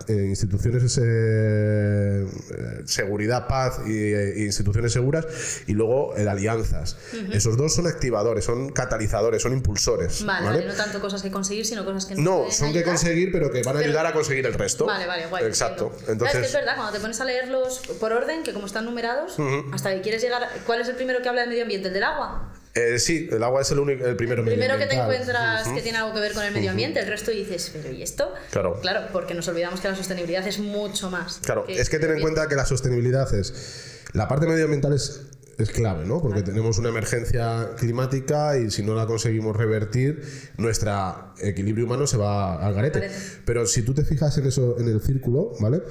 Eh, 0.07 0.25
instituciones 0.29 0.97
eh, 1.01 2.25
eh, 2.25 2.81
seguridad, 2.85 3.47
paz 3.47 3.79
y 3.85 3.91
eh, 4.13 4.33
instituciones 4.45 4.93
seguras. 4.93 5.25
Y 5.67 5.73
luego 5.73 6.15
el 6.15 6.27
alianzas. 6.27 6.97
Esos 7.31 7.57
dos 7.57 7.73
son 7.73 7.87
activadores, 7.87 8.45
son 8.45 8.69
catalizadores, 8.71 9.41
son 9.41 9.53
impulsores. 9.53 10.25
Vale, 10.25 10.65
no 10.65 10.73
tanto 10.73 10.99
cosas 11.01 11.21
que 11.21 11.31
conseguir, 11.31 11.65
sino 11.65 11.83
cosas 11.85 12.05
que 12.05 12.15
No, 12.15 12.37
pueden 12.39 12.51
son 12.53 12.73
que 12.73 12.83
conseguir, 12.83 13.31
pero 13.31 13.51
que 13.51 13.61
van 13.63 13.75
a 13.75 13.79
Pero- 13.79 13.89
ayudar 13.89 14.05
a 14.05 14.13
conseguir 14.13 14.45
el 14.45 14.53
resto. 14.53 14.85
Vale, 14.85 15.05
vale, 15.07 15.27
guay. 15.27 15.45
Exacto. 15.45 15.89
Claro, 15.97 16.11
Entonces, 16.13 16.35
es 16.35 16.41
que 16.41 16.47
es 16.47 16.53
verdad, 16.53 16.75
cuando 16.75 16.93
te 16.93 16.99
pones 17.01 17.19
a 17.19 17.25
leerlos 17.25 17.79
por 17.99 18.13
orden, 18.13 18.43
que 18.43 18.53
como 18.53 18.65
están 18.65 18.85
numerados, 18.85 19.37
hasta 19.73 19.93
que 19.93 20.01
quieres 20.01 20.21
llegar. 20.21 20.47
¿Cuál 20.65 20.81
es 20.81 20.87
el 20.87 20.95
primero 20.95 21.21
que 21.21 21.29
habla 21.29 21.41
del 21.41 21.49
medio 21.49 21.63
ambiente? 21.63 21.89
¿El 21.89 21.93
del 21.93 22.03
agua? 22.03 22.53
eh, 22.73 22.99
sí, 22.99 23.27
el 23.29 23.43
agua 23.43 23.61
es 23.61 23.71
el, 23.71 23.79
único, 23.79 24.05
el 24.05 24.15
primero 24.15 24.45
Primero 24.45 24.77
que 24.77 24.85
te 24.85 24.95
encuentras 24.95 25.67
que 25.67 25.81
tiene 25.81 25.97
algo 25.97 26.13
que 26.13 26.21
ver 26.21 26.33
con 26.33 26.43
el 26.43 26.53
medio 26.53 26.71
ambiente, 26.71 27.01
el 27.01 27.07
resto 27.07 27.31
dices, 27.31 27.71
pero 27.73 27.91
¿y 27.91 28.01
esto? 28.01 28.33
Claro. 28.51 28.79
Claro, 28.81 29.07
porque 29.11 29.33
nos 29.33 29.47
olvidamos 29.47 29.81
que 29.81 29.89
la 29.89 29.95
sostenibilidad 29.95 30.47
es 30.47 30.59
mucho 30.59 31.09
más. 31.09 31.39
Claro, 31.43 31.65
es 31.67 31.89
que 31.89 31.99
ten 31.99 32.11
en 32.11 32.21
cuenta 32.21 32.47
que 32.47 32.55
la 32.55 32.65
sostenibilidad 32.65 33.33
es. 33.33 34.01
La 34.13 34.27
parte 34.27 34.47
medioambiental 34.47 34.93
es, 34.93 35.21
es 35.63 35.71
clave, 35.71 36.05
¿no? 36.05 36.21
Porque 36.21 36.41
tenemos 36.41 36.77
una 36.77 36.89
emergencia 36.89 37.71
climática 37.77 38.57
y 38.57 38.71
si 38.71 38.83
no 38.83 38.95
la 38.95 39.05
conseguimos 39.05 39.55
revertir, 39.55 40.21
nuestro 40.57 41.33
equilibrio 41.39 41.85
humano 41.85 42.07
se 42.07 42.17
va 42.17 42.55
al 42.65 42.73
garete. 42.73 43.09
Pero 43.45 43.65
si 43.65 43.81
tú 43.83 43.93
te 43.93 44.03
fijas 44.05 44.37
en 44.37 44.45
eso, 44.47 44.77
en 44.79 44.87
el 44.87 45.01
círculo, 45.01 45.51
¿vale? 45.59 45.81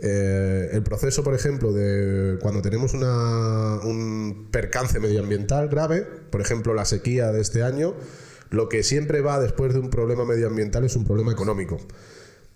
Eh, 0.00 0.70
el 0.72 0.82
proceso, 0.82 1.24
por 1.24 1.34
ejemplo, 1.34 1.72
de 1.72 2.38
cuando 2.40 2.62
tenemos 2.62 2.94
una- 2.94 3.80
un 3.84 4.48
percance 4.50 5.00
medioambiental 5.00 5.68
grave, 5.68 6.02
por 6.30 6.40
ejemplo, 6.40 6.72
la 6.74 6.84
sequía 6.84 7.32
de 7.32 7.40
este 7.40 7.62
año, 7.62 7.94
lo 8.50 8.68
que 8.68 8.82
siempre 8.82 9.20
va 9.20 9.40
después 9.40 9.74
de 9.74 9.80
un 9.80 9.90
problema 9.90 10.24
medioambiental 10.24 10.84
es 10.84 10.94
un 10.96 11.04
problema 11.04 11.32
económico. 11.32 11.78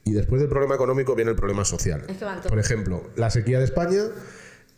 Y 0.05 0.13
después 0.13 0.41
del 0.41 0.49
problema 0.49 0.75
económico 0.75 1.15
viene 1.15 1.31
el 1.31 1.37
problema 1.37 1.65
social. 1.65 2.05
Es 2.09 2.17
que. 2.17 2.49
Por 2.49 2.59
ejemplo, 2.59 3.03
la 3.17 3.31
sequía 3.31 3.59
de 3.59 3.65
España 3.65 4.03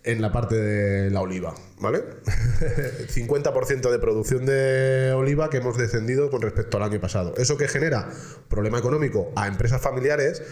en 0.04 0.20
la 0.20 0.30
parte 0.30 0.54
de 0.54 1.10
la 1.10 1.22
oliva, 1.22 1.54
¿vale? 1.80 2.00
50% 3.08 3.90
de 3.90 3.98
producción 3.98 4.44
de 4.44 5.12
oliva 5.16 5.48
que 5.48 5.56
hemos 5.56 5.78
descendido 5.78 6.30
con 6.30 6.42
respecto 6.42 6.76
al 6.76 6.82
año 6.84 7.00
pasado. 7.00 7.34
¿Eso 7.38 7.56
que 7.56 7.68
genera? 7.68 8.10
Problema 8.48 8.78
económico 8.78 9.32
a 9.34 9.48
empresas 9.48 9.80
familiares 9.80 10.42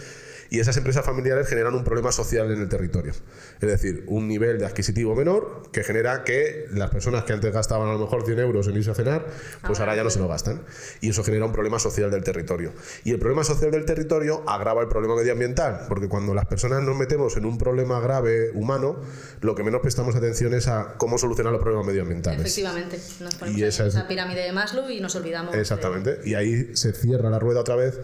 y 0.53 0.59
esas 0.59 0.77
empresas 0.77 1.03
familiares 1.03 1.47
generan 1.47 1.73
un 1.73 1.83
problema 1.83 2.11
social 2.11 2.51
en 2.51 2.61
el 2.61 2.69
territorio. 2.69 3.11
Es 3.59 3.67
decir, 3.67 4.03
un 4.05 4.27
nivel 4.27 4.59
de 4.59 4.67
adquisitivo 4.67 5.15
menor 5.15 5.63
que 5.71 5.83
genera 5.83 6.23
que 6.23 6.67
las 6.71 6.91
personas 6.91 7.23
que 7.23 7.33
antes 7.33 7.51
gastaban 7.51 7.89
a 7.89 7.93
lo 7.93 7.97
mejor 7.97 8.23
100 8.23 8.37
euros 8.37 8.67
en 8.67 8.75
irse 8.77 8.91
a 8.91 8.93
cenar, 8.93 9.25
pues 9.65 9.79
ahora 9.79 9.95
ya 9.95 10.03
no 10.03 10.11
se 10.11 10.19
lo 10.19 10.27
gastan. 10.27 10.61
Y 11.01 11.09
eso 11.09 11.23
genera 11.23 11.45
un 11.45 11.53
problema 11.53 11.79
social 11.79 12.11
del 12.11 12.23
territorio. 12.23 12.71
Y 13.03 13.13
el 13.13 13.17
problema 13.17 13.43
social 13.43 13.71
del 13.71 13.83
territorio 13.85 14.43
agrava 14.47 14.83
el 14.83 14.87
problema 14.89 15.15
medioambiental, 15.15 15.85
porque 15.89 16.07
cuando 16.07 16.35
las 16.35 16.45
personas 16.45 16.83
nos 16.83 16.95
metemos 16.95 17.35
en 17.35 17.45
un 17.45 17.57
problema 17.57 17.99
grave 17.99 18.51
humano, 18.53 18.97
lo 19.41 19.55
que 19.55 19.63
menos 19.63 19.81
prestamos 19.81 20.15
atención 20.15 20.53
es 20.53 20.67
a 20.67 20.93
cómo 20.99 21.17
solucionar 21.17 21.51
los 21.51 21.63
problemas 21.63 21.87
medioambientales. 21.87 22.39
Efectivamente, 22.41 22.99
nos 23.21 23.33
ponemos 23.33 23.59
Y 23.59 23.63
en 23.63 23.69
esa 23.69 23.87
es- 23.87 23.95
esa 23.95 24.07
pirámide 24.07 24.41
de 24.41 24.51
Maslow 24.51 24.87
y 24.87 24.99
nos 25.01 25.15
olvidamos. 25.15 25.51
de- 25.55 25.61
Exactamente. 25.61 26.19
Y 26.25 26.35
ahí 26.35 26.75
se 26.75 26.93
cierra 26.93 27.31
la 27.31 27.39
rueda 27.39 27.61
otra 27.61 27.75
vez 27.75 27.99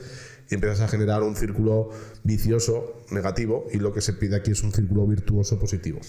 y 0.50 0.56
empiezas 0.56 0.82
a 0.82 0.88
generar 0.88 1.22
un 1.24 1.36
círculo 1.36 1.90
vicioso 2.24 3.04
negativo 3.12 3.68
y 3.72 3.78
lo 3.78 3.94
que 3.94 4.02
se 4.02 4.14
pide 4.14 4.36
aquí 4.36 4.52
es 4.52 4.64
un 4.64 4.72
círculo 4.74 5.06
virtuoso 5.06 5.60
positivo. 5.60 6.00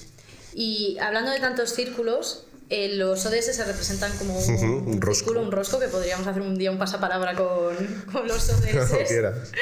Y 0.55 0.97
hablando 1.01 1.31
de 1.31 1.39
tantos 1.41 1.71
círculos, 1.75 2.47
eh, 2.71 2.97
los 2.97 3.27
ODS 3.27 3.55
se 3.57 3.65
representan 3.65 4.13
como 4.19 4.39
un, 4.39 4.55
Ujú, 4.55 4.65
un 4.65 4.73
un 4.95 5.01
rosco. 5.01 5.15
círculo, 5.27 5.43
un 5.43 5.53
rosco, 5.53 5.79
que 5.79 5.89
podríamos 5.89 6.27
hacer 6.27 6.43
un 6.43 6.57
día 6.57 6.71
un 6.71 6.79
pasapalabra 6.79 7.35
con, 7.35 7.75
con 8.13 8.27
los 8.29 8.49
ODS. 8.49 8.93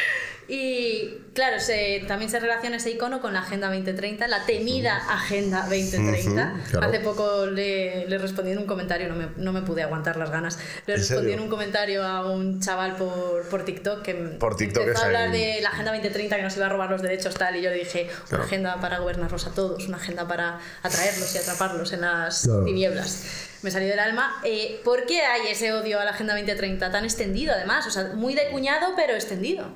Y 0.50 1.10
claro, 1.34 1.60
se, 1.60 2.04
también 2.08 2.30
se 2.30 2.40
relaciona 2.40 2.76
ese 2.78 2.90
icono 2.90 3.20
con 3.20 3.34
la 3.34 3.40
Agenda 3.40 3.66
2030, 3.68 4.26
la 4.28 4.46
temida 4.46 4.96
Agenda 4.96 5.60
2030. 5.68 6.52
Ujú, 6.54 6.70
claro. 6.70 6.86
Hace 6.88 7.00
poco 7.00 7.44
le, 7.46 8.06
le 8.08 8.16
respondí 8.18 8.52
en 8.52 8.58
un 8.58 8.64
comentario, 8.66 9.08
no 9.08 9.14
me, 9.14 9.28
no 9.36 9.52
me 9.52 9.60
pude 9.60 9.82
aguantar 9.82 10.16
las 10.16 10.30
ganas, 10.30 10.58
le 10.86 10.94
¿En 10.94 11.00
respondí 11.00 11.22
serio? 11.24 11.34
en 11.36 11.40
un 11.40 11.48
comentario 11.50 12.02
a 12.02 12.30
un 12.30 12.60
chaval 12.62 12.96
por, 12.96 13.46
por 13.50 13.64
TikTok 13.66 14.00
que 14.02 14.14
Por 14.14 14.56
TikTok 14.56 14.84
empezó 14.84 15.04
a 15.04 15.08
es 15.08 15.08
ahí. 15.10 15.14
hablar 15.16 15.32
de 15.32 15.60
la 15.60 15.68
Agenda 15.68 15.92
2030 15.92 16.36
que 16.36 16.42
nos 16.42 16.56
iba 16.56 16.64
a 16.66 16.68
robar 16.70 16.90
los 16.90 17.02
derechos 17.02 17.34
tal 17.34 17.54
y 17.56 17.60
yo 17.62 17.68
le 17.68 17.76
dije, 17.76 18.08
una 18.10 18.28
Claro. 18.28 18.44
agenda 18.44 18.80
para 18.80 18.98
gobernarlos 19.00 19.46
a 19.46 19.50
todos, 19.50 19.86
una 19.86 19.98
agenda 19.98 20.26
para 20.26 20.60
atraerlos 20.82 21.34
y 21.34 21.38
atraparlos 21.38 21.92
en 21.92 22.00
las 22.00 22.42
Claro. 22.44 22.64
tinieblas. 22.64 23.24
Me 23.60 23.70
salió 23.72 23.88
del 23.88 23.98
alma. 23.98 24.40
Eh, 24.44 24.80
¿Por 24.84 25.04
qué 25.04 25.20
hay 25.22 25.48
ese 25.48 25.72
odio 25.72 25.98
a 26.00 26.04
la 26.04 26.12
Agenda 26.12 26.32
2030 26.34 26.92
tan 26.92 27.02
extendido 27.04 27.52
además? 27.52 27.84
O 27.88 27.90
sea, 27.90 28.04
muy 28.14 28.34
de 28.36 28.46
cuñado 28.50 28.92
pero 28.94 29.14
extendido. 29.14 29.66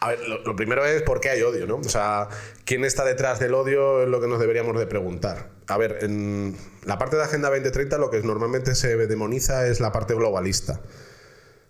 A 0.00 0.10
ver, 0.10 0.20
lo, 0.28 0.54
primero 0.54 0.84
es 0.84 1.02
por 1.02 1.20
qué 1.20 1.30
hay 1.30 1.42
odio, 1.42 1.66
¿no? 1.66 1.76
O 1.76 1.84
sea, 1.84 2.28
¿quién 2.64 2.84
está 2.84 3.04
detrás 3.04 3.40
del 3.40 3.54
odio 3.54 4.02
es 4.02 4.08
lo 4.08 4.20
que 4.20 4.28
nos 4.28 4.38
deberíamos 4.38 4.78
de 4.78 4.86
preguntar. 4.86 5.50
A 5.66 5.76
ver, 5.76 5.98
en 6.02 6.56
la 6.84 6.98
parte 6.98 7.16
de 7.16 7.24
Agenda 7.24 7.48
2030 7.50 7.98
lo 7.98 8.10
que 8.10 8.22
normalmente 8.22 8.74
se 8.74 8.96
demoniza 8.96 9.66
es 9.66 9.80
la 9.80 9.90
parte 9.90 10.14
globalista. 10.14 10.80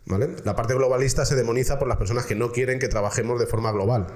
¿Vale? 0.05 0.31
La 0.45 0.57
parte 0.57 0.75
globalista 0.75 1.25
se 1.27 1.37
demoniza 1.37 1.79
por 1.79 1.89
las 1.89 1.99
personas 1.99 2.27
que 2.27 2.35
no 2.35 2.53
quieren 2.53 2.79
que 2.79 2.89
trabajemos 2.89 3.39
de 3.41 3.47
forma 3.47 3.73
global. 3.73 4.07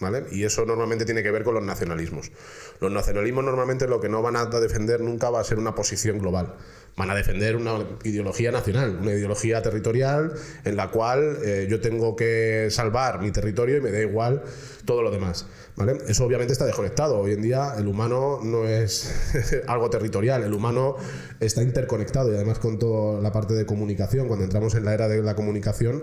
¿Vale? 0.00 0.24
Y 0.32 0.44
eso 0.44 0.64
normalmente 0.64 1.04
tiene 1.04 1.22
que 1.22 1.30
ver 1.30 1.44
con 1.44 1.54
los 1.54 1.62
nacionalismos. 1.62 2.32
Los 2.80 2.90
nacionalismos 2.90 3.44
normalmente 3.44 3.86
lo 3.86 4.00
que 4.00 4.08
no 4.08 4.22
van 4.22 4.36
a 4.36 4.46
defender 4.46 5.02
nunca 5.02 5.28
va 5.28 5.40
a 5.40 5.44
ser 5.44 5.58
una 5.58 5.74
posición 5.74 6.18
global. 6.18 6.54
Van 6.96 7.10
a 7.10 7.14
defender 7.14 7.54
una 7.54 7.84
ideología 8.04 8.50
nacional, 8.50 8.98
una 9.00 9.12
ideología 9.12 9.60
territorial 9.60 10.32
en 10.64 10.76
la 10.76 10.90
cual 10.90 11.36
eh, 11.44 11.66
yo 11.68 11.80
tengo 11.82 12.16
que 12.16 12.68
salvar 12.70 13.20
mi 13.20 13.30
territorio 13.30 13.76
y 13.76 13.80
me 13.82 13.92
da 13.92 14.00
igual 14.00 14.42
todo 14.86 15.02
lo 15.02 15.10
demás. 15.10 15.46
¿vale? 15.76 15.98
Eso 16.08 16.24
obviamente 16.24 16.54
está 16.54 16.64
desconectado. 16.64 17.18
Hoy 17.18 17.32
en 17.32 17.42
día 17.42 17.74
el 17.76 17.86
humano 17.86 18.40
no 18.42 18.66
es 18.66 19.62
algo 19.66 19.90
territorial, 19.90 20.42
el 20.42 20.54
humano 20.54 20.96
está 21.40 21.62
interconectado 21.62 22.32
y 22.32 22.36
además 22.36 22.58
con 22.58 22.78
toda 22.78 23.20
la 23.20 23.32
parte 23.32 23.52
de 23.52 23.66
comunicación, 23.66 24.28
cuando 24.28 24.44
entramos 24.46 24.74
en 24.74 24.86
la 24.86 24.94
era 24.94 25.08
de 25.08 25.22
la 25.22 25.34
comunicación, 25.36 26.02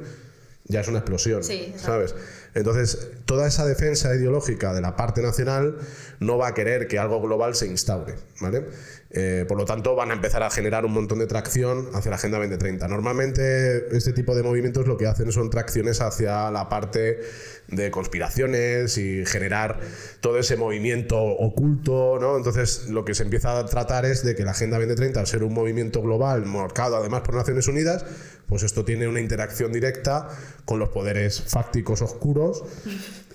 ya 0.70 0.82
es 0.82 0.88
una 0.88 1.00
explosión, 1.00 1.44
Sí. 1.44 1.74
¿sabes? 1.78 2.14
Entonces, 2.58 3.12
toda 3.26 3.48
esa 3.48 3.66
defensa 3.66 4.14
ideológica 4.16 4.74
de 4.74 4.82
la 4.82 4.96
parte 4.96 5.22
nacional 5.22 5.78
no 6.20 6.38
va 6.38 6.48
a 6.48 6.54
querer 6.54 6.88
que 6.88 6.98
algo 6.98 7.22
global 7.22 7.54
se 7.54 7.68
instaure, 7.68 8.16
¿vale? 8.42 8.66
Eh, 9.12 9.46
por 9.48 9.58
lo 9.58 9.66
tanto, 9.66 9.96
van 9.96 10.12
a 10.12 10.14
empezar 10.14 10.44
a 10.44 10.50
generar 10.50 10.84
un 10.84 10.92
montón 10.92 11.20
de 11.20 11.28
tracción 11.28 11.90
hacia 11.94 12.10
la 12.10 12.18
Agenda 12.18 12.40
2030. 12.40 12.88
Normalmente, 12.88 13.96
este 13.96 14.12
tipo 14.12 14.36
de 14.36 14.44
movimientos 14.44 14.88
lo 14.88 14.98
que 14.98 15.08
hacen 15.08 15.32
son 15.32 15.50
tracciones 15.50 16.02
hacia 16.02 16.50
la 16.52 16.68
parte 16.68 17.20
de 17.68 17.92
conspiraciones 17.92 18.98
y 18.98 19.26
generar 19.26 19.80
todo 20.20 20.40
ese 20.40 20.58
movimiento 20.58 21.18
oculto, 21.22 22.18
¿no? 22.20 22.38
Entonces, 22.38 22.90
lo 22.90 23.06
que 23.06 23.14
se 23.14 23.24
empieza 23.24 23.58
a 23.58 23.66
tratar 23.66 24.06
es 24.06 24.24
de 24.24 24.36
que 24.36 24.44
la 24.44 24.52
Agenda 24.52 24.78
2030, 24.78 25.20
al 25.20 25.28
ser 25.28 25.44
un 25.44 25.54
movimiento 25.54 26.02
global, 26.02 26.46
marcado 26.46 26.98
además 26.98 27.22
por 27.22 27.36
Naciones 27.36 27.68
Unidas, 27.68 28.04
pues 28.48 28.64
esto 28.64 28.86
tiene 28.86 29.08
una 29.08 29.20
interacción 29.20 29.74
directa 29.74 30.30
con 30.66 30.80
los 30.80 30.90
poderes 30.90 31.42
fácticos 31.42 32.02
oscuros 32.02 32.47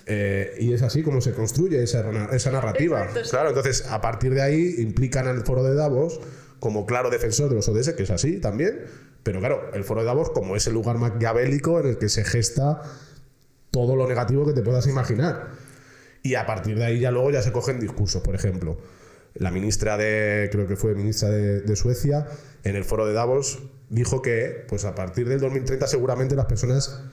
eh, 0.05 0.55
y 0.59 0.73
es 0.73 0.81
así 0.81 1.03
como 1.03 1.21
se 1.21 1.33
construye 1.33 1.81
esa, 1.81 2.03
esa 2.33 2.51
narrativa. 2.51 3.05
Exacto. 3.05 3.29
Claro, 3.29 3.49
entonces 3.49 3.85
a 3.89 4.01
partir 4.01 4.33
de 4.33 4.41
ahí 4.41 4.75
implican 4.79 5.27
al 5.27 5.43
foro 5.43 5.63
de 5.63 5.75
Davos 5.75 6.19
como 6.59 6.85
claro 6.85 7.09
defensor 7.09 7.49
de 7.49 7.55
los 7.55 7.67
ODS, 7.67 7.93
que 7.93 8.03
es 8.03 8.09
así 8.09 8.39
también, 8.39 8.85
pero 9.23 9.39
claro, 9.39 9.71
el 9.73 9.83
foro 9.83 10.01
de 10.01 10.07
Davos 10.07 10.29
como 10.29 10.55
es 10.55 10.67
el 10.67 10.73
lugar 10.73 10.97
maquiavélico 10.97 11.79
en 11.79 11.87
el 11.87 11.97
que 11.97 12.09
se 12.09 12.23
gesta 12.23 12.81
todo 13.71 13.95
lo 13.95 14.07
negativo 14.07 14.45
que 14.45 14.53
te 14.53 14.61
puedas 14.61 14.87
imaginar. 14.87 15.49
Y 16.21 16.35
a 16.35 16.45
partir 16.45 16.77
de 16.77 16.85
ahí 16.85 16.99
ya 16.99 17.11
luego 17.11 17.31
ya 17.31 17.41
se 17.41 17.51
cogen 17.51 17.79
discursos, 17.79 18.21
por 18.21 18.35
ejemplo. 18.35 18.77
La 19.33 19.51
ministra 19.51 19.97
de, 19.97 20.47
creo 20.51 20.67
que 20.67 20.75
fue 20.75 20.95
ministra 20.95 21.29
de, 21.29 21.61
de 21.61 21.75
Suecia, 21.75 22.27
en 22.63 22.75
el 22.75 22.85
foro 22.85 23.05
de 23.05 23.13
Davos, 23.13 23.59
dijo 23.89 24.21
que 24.21 24.65
pues 24.67 24.85
a 24.85 24.95
partir 24.95 25.27
del 25.27 25.39
2030 25.39 25.87
seguramente 25.87 26.35
las 26.35 26.45
personas 26.45 27.03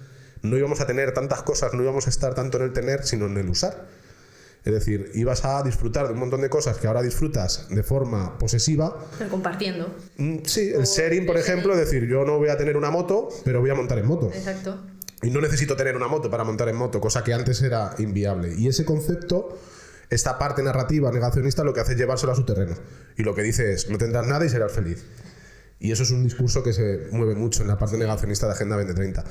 no 0.43 0.57
íbamos 0.57 0.81
a 0.81 0.87
tener 0.87 1.13
tantas 1.13 1.43
cosas, 1.43 1.75
no 1.75 1.83
íbamos 1.83 2.07
a 2.07 2.11
estar 2.11 2.35
tanto 2.35 2.59
en 2.59 2.65
el 2.65 2.73
tener, 2.73 3.05
sino 3.05 3.27
en 3.27 3.37
el 3.37 3.49
usar. 3.49 3.87
Es 4.65 4.75
decir, 4.75 5.11
ibas 5.15 5.45
a 5.47 5.63
disfrutar 5.63 6.07
de 6.07 6.13
un 6.13 6.19
montón 6.19 6.43
de 6.43 6.51
cosas 6.51 6.77
que 6.77 6.87
ahora 6.87 7.01
disfrutas 7.01 7.67
de 7.71 7.83
forma 7.83 8.39
posesiva. 8.39 8.95
Pero 9.19 9.31
compartiendo. 9.31 9.95
Mm, 10.19 10.39
Sí, 10.45 10.71
el 10.71 10.83
O 10.83 10.85
sharing, 10.85 11.25
por 11.25 11.37
el 11.37 11.43
ejemplo, 11.43 11.73
es 11.73 11.79
decir, 11.79 12.07
yo 12.07 12.25
no 12.25 12.37
voy 12.39 12.51
a 12.51 12.59
tener 12.59 12.77
una 12.77 12.91
moto, 12.91 13.29
pero 13.45 13.61
voy 13.61 13.71
a 13.71 13.75
montar 13.75 13.99
en 13.99 14.07
moto. 14.07 14.31
Exacto. 14.33 14.79
Y 15.23 15.31
no 15.31 15.41
necesito 15.41 15.77
tener 15.77 15.97
una 15.97 16.09
moto 16.09 16.31
para 16.31 16.45
montar 16.45 16.69
en 16.69 16.77
moto, 16.77 17.01
cosa 17.01 17.25
que 17.25 17.33
antes 17.33 17.63
era 17.63 17.95
inviable. 17.99 18.55
Y 18.55 18.69
ese 18.69 18.85
concepto, 18.85 19.59
esta 20.11 20.39
parte 20.39 20.63
narrativa 20.63 21.11
negacionista, 21.11 21.65
lo 21.65 21.73
que 21.73 21.81
hace 21.81 21.93
es 21.93 21.99
llevárselo 21.99 22.33
a 22.33 22.37
su 22.37 22.45
terreno. 22.45 22.75
Y 23.17 23.23
lo 23.23 23.35
que 23.35 23.43
dice 23.43 23.73
es, 23.73 23.89
no 23.89 23.97
tendrás 23.97 24.27
nada 24.27 24.45
y 24.45 24.51
serás 24.51 24.73
feliz. 24.73 25.05
Y 25.79 25.93
eso 25.93 26.03
es 26.03 26.11
un 26.11 26.23
discurso 26.23 26.63
que 26.63 26.75
se 26.75 27.09
mueve 27.13 27.35
mucho 27.35 27.63
en 27.63 27.69
la 27.69 27.79
parte 27.79 27.97
negacionista 27.97 28.47
de 28.47 28.53
Agenda 28.53 28.77
2030. 28.77 29.25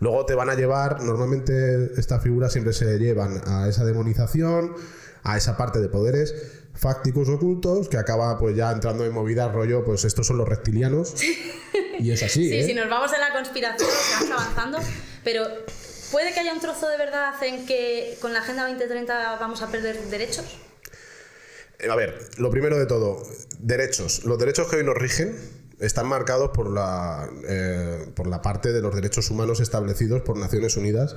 Luego 0.00 0.26
te 0.26 0.34
van 0.34 0.50
a 0.50 0.54
llevar, 0.54 1.02
normalmente 1.02 1.92
estas 1.96 2.22
figuras 2.22 2.52
siempre 2.52 2.72
se 2.72 2.98
llevan 2.98 3.40
a 3.46 3.68
esa 3.68 3.84
demonización, 3.84 4.74
a 5.22 5.36
esa 5.36 5.56
parte 5.56 5.78
de 5.80 5.88
poderes 5.88 6.34
fácticos 6.74 7.28
ocultos, 7.28 7.88
que 7.88 7.96
acaba 7.96 8.36
pues 8.38 8.56
ya 8.56 8.72
entrando 8.72 9.04
en 9.04 9.12
movidas 9.12 9.52
rollo, 9.52 9.84
pues 9.84 10.04
estos 10.04 10.26
son 10.26 10.38
los 10.38 10.48
reptilianos. 10.48 11.14
Y 12.00 12.10
es 12.10 12.22
así, 12.22 12.48
Sí, 12.48 12.56
¿eh? 12.56 12.66
si 12.66 12.74
nos 12.74 12.88
vamos 12.90 13.12
en 13.12 13.20
la 13.20 13.32
conspiración, 13.32 13.88
vamos 14.20 14.30
avanzando, 14.42 14.78
pero 15.22 15.46
¿puede 16.10 16.34
que 16.34 16.40
haya 16.40 16.52
un 16.52 16.60
trozo 16.60 16.88
de 16.88 16.96
verdad 16.98 17.32
en 17.42 17.64
que 17.64 18.18
con 18.20 18.32
la 18.32 18.40
Agenda 18.40 18.62
2030 18.64 19.36
vamos 19.38 19.62
a 19.62 19.68
perder 19.70 19.96
derechos? 20.10 20.58
Eh, 21.78 21.88
A 21.88 21.94
ver, 21.94 22.28
lo 22.38 22.50
primero 22.50 22.76
de 22.76 22.86
todo, 22.86 23.22
derechos. 23.60 24.24
Los 24.24 24.38
derechos 24.38 24.68
que 24.68 24.76
hoy 24.76 24.84
nos 24.84 24.96
rigen 24.96 25.36
están 25.80 26.06
marcados 26.06 26.50
por 26.50 26.70
la, 26.70 27.28
eh, 27.46 28.06
por 28.14 28.26
la 28.26 28.42
parte 28.42 28.72
de 28.72 28.80
los 28.80 28.94
derechos 28.94 29.30
humanos 29.30 29.60
establecidos 29.60 30.22
por 30.22 30.36
Naciones 30.36 30.76
Unidas, 30.76 31.16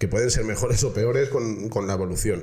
que 0.00 0.08
pueden 0.08 0.30
ser 0.30 0.44
mejores 0.44 0.82
o 0.84 0.92
peores 0.92 1.28
con, 1.28 1.68
con 1.68 1.86
la 1.86 1.92
evolución. 1.92 2.42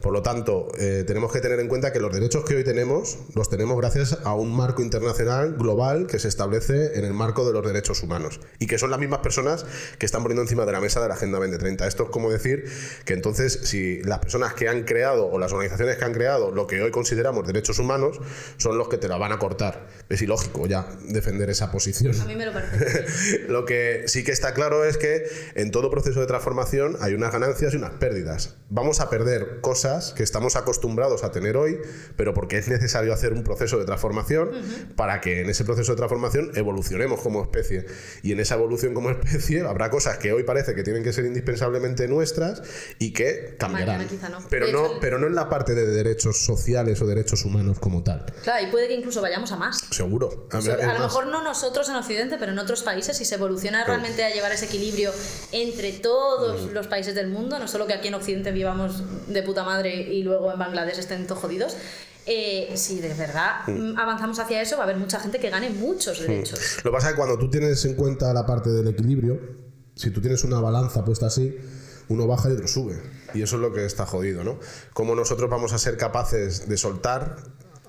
Por 0.00 0.12
lo 0.12 0.22
tanto, 0.22 0.68
eh, 0.78 1.02
tenemos 1.04 1.32
que 1.32 1.40
tener 1.40 1.58
en 1.58 1.66
cuenta 1.66 1.92
que 1.92 1.98
los 1.98 2.12
derechos 2.12 2.44
que 2.44 2.54
hoy 2.54 2.62
tenemos 2.62 3.18
los 3.34 3.50
tenemos 3.50 3.76
gracias 3.76 4.18
a 4.22 4.34
un 4.34 4.54
marco 4.54 4.80
internacional 4.80 5.56
global 5.56 6.06
que 6.06 6.20
se 6.20 6.28
establece 6.28 6.96
en 6.96 7.04
el 7.04 7.14
marco 7.14 7.44
de 7.44 7.52
los 7.52 7.66
derechos 7.66 8.04
humanos 8.04 8.38
y 8.60 8.68
que 8.68 8.78
son 8.78 8.90
las 8.90 9.00
mismas 9.00 9.20
personas 9.20 9.66
que 9.98 10.06
están 10.06 10.22
poniendo 10.22 10.42
encima 10.42 10.64
de 10.66 10.72
la 10.72 10.80
mesa 10.80 11.00
de 11.00 11.08
la 11.08 11.14
Agenda 11.14 11.38
2030. 11.38 11.88
Esto 11.88 12.04
es 12.04 12.10
como 12.10 12.30
decir 12.30 12.70
que 13.04 13.14
entonces 13.14 13.58
si 13.64 14.00
las 14.02 14.20
personas 14.20 14.54
que 14.54 14.68
han 14.68 14.84
creado 14.84 15.26
o 15.26 15.38
las 15.40 15.52
organizaciones 15.52 15.96
que 15.96 16.04
han 16.04 16.12
creado 16.12 16.52
lo 16.52 16.68
que 16.68 16.80
hoy 16.80 16.92
consideramos 16.92 17.44
derechos 17.44 17.80
humanos 17.80 18.20
son 18.56 18.78
los 18.78 18.88
que 18.88 18.98
te 18.98 19.08
la 19.08 19.16
van 19.16 19.32
a 19.32 19.40
cortar. 19.40 19.88
Es 20.08 20.22
ilógico 20.22 20.68
ya 20.68 20.86
defender 21.08 21.50
esa 21.50 21.72
posición. 21.72 22.18
A 22.20 22.24
mí 22.24 22.36
me 22.36 22.46
lo 22.46 22.52
parece. 22.52 23.08
Lo 23.48 23.64
que 23.64 24.04
sí 24.06 24.24
que 24.24 24.32
está 24.32 24.54
claro 24.54 24.84
es 24.84 24.96
que 24.96 25.24
en 25.54 25.70
todo 25.70 25.90
proceso 25.90 26.20
de 26.20 26.26
transformación 26.26 26.96
hay 27.00 27.14
unas 27.14 27.32
ganancias 27.32 27.74
y 27.74 27.76
unas 27.76 27.92
pérdidas. 27.92 28.56
Vamos 28.70 29.00
a 29.00 29.08
perder 29.08 29.60
cosas 29.60 30.12
que 30.12 30.22
estamos 30.22 30.56
acostumbrados 30.56 31.24
a 31.24 31.30
tener 31.32 31.56
hoy, 31.56 31.78
pero 32.16 32.34
porque 32.34 32.58
es 32.58 32.68
necesario 32.68 33.12
hacer 33.14 33.32
un 33.32 33.42
proceso 33.42 33.78
de 33.78 33.84
transformación 33.86 34.50
para 34.96 35.20
que 35.20 35.40
en 35.40 35.48
ese 35.50 35.64
proceso 35.64 35.92
de 35.92 35.96
transformación 35.96 36.50
evolucionemos 36.54 37.20
como 37.20 37.42
especie. 37.42 37.86
Y 38.22 38.32
en 38.32 38.40
esa 38.40 38.56
evolución 38.56 38.92
como 38.94 39.10
especie 39.18 39.62
habrá 39.62 39.90
cosas 39.90 40.18
que 40.18 40.32
hoy 40.32 40.42
parece 40.42 40.74
que 40.74 40.82
tienen 40.82 41.02
que 41.02 41.12
ser 41.12 41.24
indispensablemente 41.24 42.08
nuestras 42.08 42.62
y 42.98 43.12
que 43.12 43.54
cambiarán. 43.58 43.98
Mañana 44.06 44.28
no. 44.28 44.38
Pero, 44.50 44.66
no, 44.72 44.84
hecho, 44.84 44.92
el- 44.94 45.00
pero 45.00 45.18
no 45.18 45.26
en 45.28 45.34
la 45.34 45.48
parte 45.48 45.74
de 45.74 45.86
derechos 45.86 46.44
sociales 46.44 47.00
o 47.00 47.06
derechos 47.06 47.44
humanos 47.44 47.78
como 47.78 48.02
tal. 48.02 48.26
Claro, 48.42 48.66
y 48.66 48.70
puede 48.70 48.88
que 48.88 48.94
incluso 48.94 49.22
vayamos 49.22 49.50
a 49.52 49.56
más. 49.56 49.78
Seguro. 49.90 50.48
O 50.52 50.60
sea, 50.60 50.74
a 50.74 50.94
lo 50.94 51.00
mejor 51.00 51.26
no 51.28 51.42
nosotros 51.42 51.88
en 51.88 51.94
Occidente, 51.96 52.36
pero 52.38 52.52
en 52.52 52.58
otros 52.58 52.82
países, 52.82 53.16
si 53.16 53.24
se 53.24 53.36
evoluciona 53.36 53.84
realmente 53.84 54.24
a 54.24 54.30
llevar 54.30 54.52
ese 54.52 54.66
equilibrio 54.66 55.10
entre 55.52 55.92
todos 55.92 56.70
los 56.72 56.86
países 56.88 57.14
del 57.14 57.28
mundo, 57.28 57.58
no 57.58 57.68
solo 57.68 57.86
que 57.86 57.94
aquí 57.94 58.08
en 58.08 58.14
Occidente 58.14 58.52
vivamos 58.52 59.02
de 59.28 59.42
puta 59.42 59.64
madre 59.64 59.94
y 59.94 60.22
luego 60.22 60.52
en 60.52 60.58
Bangladesh 60.58 60.98
estén 60.98 61.26
todos 61.26 61.40
jodidos, 61.40 61.76
eh, 62.26 62.72
si 62.76 63.00
de 63.00 63.14
verdad 63.14 63.66
mm, 63.66 63.98
avanzamos 63.98 64.38
hacia 64.38 64.60
eso, 64.60 64.76
va 64.76 64.82
a 64.82 64.84
haber 64.84 64.98
mucha 64.98 65.18
gente 65.18 65.38
que 65.38 65.48
gane 65.48 65.70
muchos 65.70 66.20
derechos. 66.20 66.78
Lo 66.84 66.90
que 66.90 66.94
pasa 66.94 67.08
es 67.08 67.12
que 67.14 67.16
cuando 67.16 67.38
tú 67.38 67.48
tienes 67.50 67.82
en 67.86 67.94
cuenta 67.94 68.32
la 68.34 68.44
parte 68.44 68.70
del 68.70 68.88
equilibrio, 68.88 69.40
si 69.94 70.10
tú 70.10 70.20
tienes 70.20 70.44
una 70.44 70.60
balanza 70.60 71.04
puesta 71.04 71.26
así, 71.26 71.56
uno 72.08 72.26
baja 72.26 72.48
y 72.50 72.52
otro 72.52 72.68
sube. 72.68 73.00
Y 73.34 73.42
eso 73.42 73.56
es 73.56 73.62
lo 73.62 73.72
que 73.72 73.84
está 73.84 74.06
jodido, 74.06 74.44
¿no? 74.44 74.58
Cómo 74.92 75.14
nosotros 75.14 75.48
vamos 75.48 75.72
a 75.72 75.78
ser 75.78 75.96
capaces 75.96 76.68
de 76.68 76.76
soltar 76.76 77.36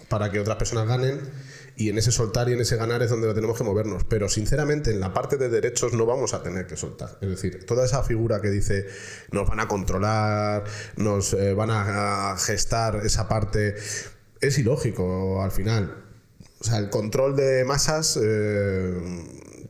para 0.07 0.31
que 0.31 0.39
otras 0.39 0.57
personas 0.57 0.87
ganen 0.87 1.19
y 1.75 1.89
en 1.89 1.97
ese 1.97 2.11
soltar 2.11 2.49
y 2.49 2.53
en 2.53 2.61
ese 2.61 2.75
ganar 2.75 3.01
es 3.03 3.09
donde 3.09 3.33
tenemos 3.33 3.57
que 3.57 3.63
movernos. 3.63 4.03
Pero 4.03 4.29
sinceramente 4.29 4.91
en 4.91 4.99
la 4.99 5.13
parte 5.13 5.37
de 5.37 5.49
derechos 5.49 5.93
no 5.93 6.05
vamos 6.05 6.33
a 6.33 6.43
tener 6.43 6.67
que 6.67 6.75
soltar. 6.75 7.17
Es 7.21 7.29
decir, 7.29 7.65
toda 7.65 7.85
esa 7.85 8.03
figura 8.03 8.41
que 8.41 8.49
dice 8.49 8.87
nos 9.31 9.47
van 9.47 9.59
a 9.59 9.67
controlar, 9.67 10.63
nos 10.97 11.33
eh, 11.33 11.53
van 11.53 11.71
a, 11.71 12.31
a 12.31 12.37
gestar 12.37 13.01
esa 13.05 13.27
parte, 13.27 13.75
es 14.41 14.57
ilógico 14.57 15.43
al 15.43 15.51
final. 15.51 16.05
O 16.59 16.63
sea, 16.63 16.77
el 16.77 16.89
control 16.89 17.35
de 17.35 17.63
masas 17.63 18.19
eh, 18.21 18.93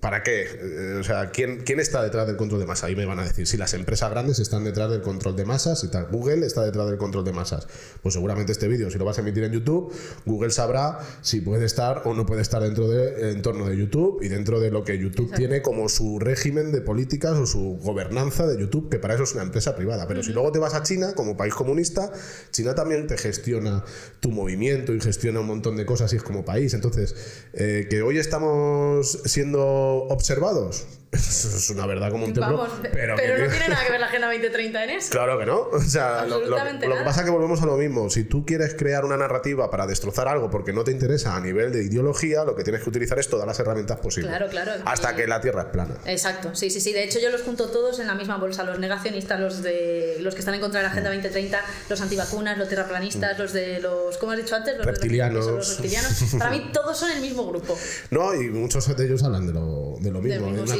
¿para 0.09 0.23
qué? 0.23 0.41
Eh, 0.41 0.97
o 0.99 1.03
sea, 1.03 1.29
¿quién, 1.29 1.61
¿quién 1.63 1.79
está 1.79 2.01
detrás 2.01 2.25
del 2.25 2.35
control 2.35 2.59
de 2.59 2.65
masas? 2.65 2.85
Ahí 2.85 2.95
me 2.95 3.05
van 3.05 3.19
a 3.19 3.25
decir, 3.25 3.45
si 3.45 3.57
las 3.57 3.75
empresas 3.75 4.09
grandes 4.09 4.39
están 4.39 4.63
detrás 4.63 4.89
del 4.89 5.03
control 5.03 5.35
de 5.35 5.45
masas 5.45 5.83
y 5.83 5.87
tal. 5.89 6.07
Google 6.07 6.47
está 6.47 6.63
detrás 6.63 6.87
del 6.87 6.97
control 6.97 7.23
de 7.25 7.31
masas. 7.31 7.67
Pues 8.01 8.15
seguramente 8.15 8.51
este 8.51 8.67
vídeo, 8.67 8.89
si 8.89 8.97
lo 8.97 9.05
vas 9.05 9.19
a 9.19 9.21
emitir 9.21 9.43
en 9.43 9.51
YouTube, 9.51 9.93
Google 10.25 10.49
sabrá 10.49 10.97
si 11.21 11.41
puede 11.41 11.65
estar 11.65 12.01
o 12.05 12.15
no 12.15 12.25
puede 12.25 12.41
estar 12.41 12.63
dentro 12.63 12.87
del 12.87 13.35
entorno 13.35 13.69
de 13.69 13.77
YouTube 13.77 14.23
y 14.23 14.29
dentro 14.29 14.59
de 14.59 14.71
lo 14.71 14.83
que 14.83 14.97
YouTube 14.97 15.31
tiene 15.35 15.61
como 15.61 15.89
su 15.89 16.17
régimen 16.17 16.71
de 16.71 16.81
políticas 16.81 17.33
o 17.37 17.45
su 17.45 17.77
gobernanza 17.79 18.47
de 18.47 18.59
YouTube, 18.59 18.89
que 18.89 18.97
para 18.97 19.13
eso 19.13 19.25
es 19.25 19.33
una 19.35 19.43
empresa 19.43 19.75
privada. 19.75 20.07
Pero 20.07 20.23
si 20.23 20.33
luego 20.33 20.51
te 20.51 20.57
vas 20.57 20.73
a 20.73 20.81
China, 20.81 21.13
como 21.13 21.37
país 21.37 21.53
comunista, 21.53 22.11
China 22.49 22.73
también 22.73 23.05
te 23.05 23.15
gestiona 23.15 23.83
tu 24.21 24.31
movimiento 24.31 24.95
y 24.95 25.01
gestiona 25.01 25.39
un 25.41 25.45
montón 25.45 25.77
de 25.77 25.85
cosas 25.85 26.11
y 26.13 26.15
es 26.15 26.23
como 26.23 26.43
país. 26.43 26.73
Entonces, 26.73 27.15
eh, 27.53 27.85
que 27.91 28.01
hoy 28.01 28.17
estamos 28.17 29.19
siendo 29.25 29.98
observados, 30.09 30.85
eso 31.11 31.47
es 31.57 31.69
una 31.71 31.85
verdad 31.87 32.11
como 32.11 32.25
un 32.25 32.33
templo. 32.33 32.57
Vamos, 32.57 32.69
pero 32.81 33.15
pero, 33.15 33.15
que- 33.35 33.43
no 33.45 33.49
tiene 33.49 33.67
nada 33.69 33.83
que 33.85 33.91
ver 33.91 33.99
la 33.99 34.05
Agenda 34.09 34.27
2030 34.27 34.83
en 34.83 34.89
eso. 34.91 35.09
Claro 35.11 35.39
que 35.39 35.45
no. 35.45 35.59
O 35.71 35.81
sea, 35.81 36.25
lo, 36.25 36.39
lo- 36.41 36.57
lo 36.57 36.97
que 36.97 37.03
pasa 37.03 37.21
es 37.21 37.25
que 37.25 37.31
volvemos 37.31 37.61
a 37.61 37.65
lo 37.65 37.77
mismo. 37.77 38.09
Si 38.09 38.23
tú 38.25 38.45
quieres 38.45 38.75
crear 38.75 39.05
una 39.05 39.17
narrativa 39.17 39.69
para 39.71 39.87
destrozar 39.87 40.27
algo 40.27 40.49
porque 40.51 40.71
no 40.71 40.83
te 40.83 40.91
interesa 40.91 41.35
a 41.35 41.39
nivel 41.39 41.71
de 41.71 41.83
ideología, 41.83 42.43
lo 42.43 42.55
que 42.55 42.63
tienes 42.63 42.83
que 42.83 42.89
utilizar 42.89 43.17
es 43.17 43.27
todas 43.27 43.47
las 43.47 43.59
herramientas 43.59 43.97
posibles. 43.99 44.29
Claro, 44.29 44.47
claro. 44.49 44.71
Hasta 44.85 45.13
Y- 45.13 45.15
que 45.15 45.27
la 45.27 45.41
Tierra 45.41 45.61
es 45.63 45.67
plana. 45.69 45.95
Exacto, 46.05 46.53
sí, 46.55 46.69
sí, 46.69 46.79
sí. 46.79 46.93
De 46.93 47.03
hecho, 47.03 47.19
yo 47.19 47.29
los 47.31 47.41
junto 47.41 47.69
todos 47.69 47.99
en 47.99 48.05
la 48.07 48.13
misma 48.15 48.37
bolsa: 48.37 48.63
los 48.63 48.77
negacionistas, 48.79 49.39
los 49.39 49.63
de 49.63 50.17
los 50.21 50.33
que 50.35 50.39
están 50.41 50.53
en 50.53 50.61
contra 50.61 50.79
de 50.81 50.83
la 50.87 50.91
Agenda 50.91 51.09
2030, 51.09 51.59
los 51.89 52.01
antivacunas, 52.01 52.57
los 52.57 52.69
terraplanistas, 52.69 53.37
los 53.39 53.51
de 53.53 53.79
los, 53.79 54.17
¿cómo 54.19 54.33
has 54.33 54.37
dicho 54.37 54.55
antes? 54.55 54.77
Los 54.77 54.85
Reptilianos. 54.85 55.45
los 55.47 55.69
reptilianos. 55.77 56.11
Para 56.37 56.51
mí, 56.51 56.69
todos 56.73 56.97
son 56.97 57.09
el 57.11 57.21
mismo 57.21 57.47
grupo. 57.47 57.75
No, 58.11 58.33
y 58.35 58.49
muchos 58.49 58.95
de 58.95 59.05
ellos 59.05 59.23
hablan 59.23 59.47
de 59.47 59.53
lo, 59.53 59.88
de 59.99 60.11
lo 60.11 60.21
mismo. 60.21 60.47
mismo, 60.47 60.63
Una 60.63 60.73
sí, 60.73 60.79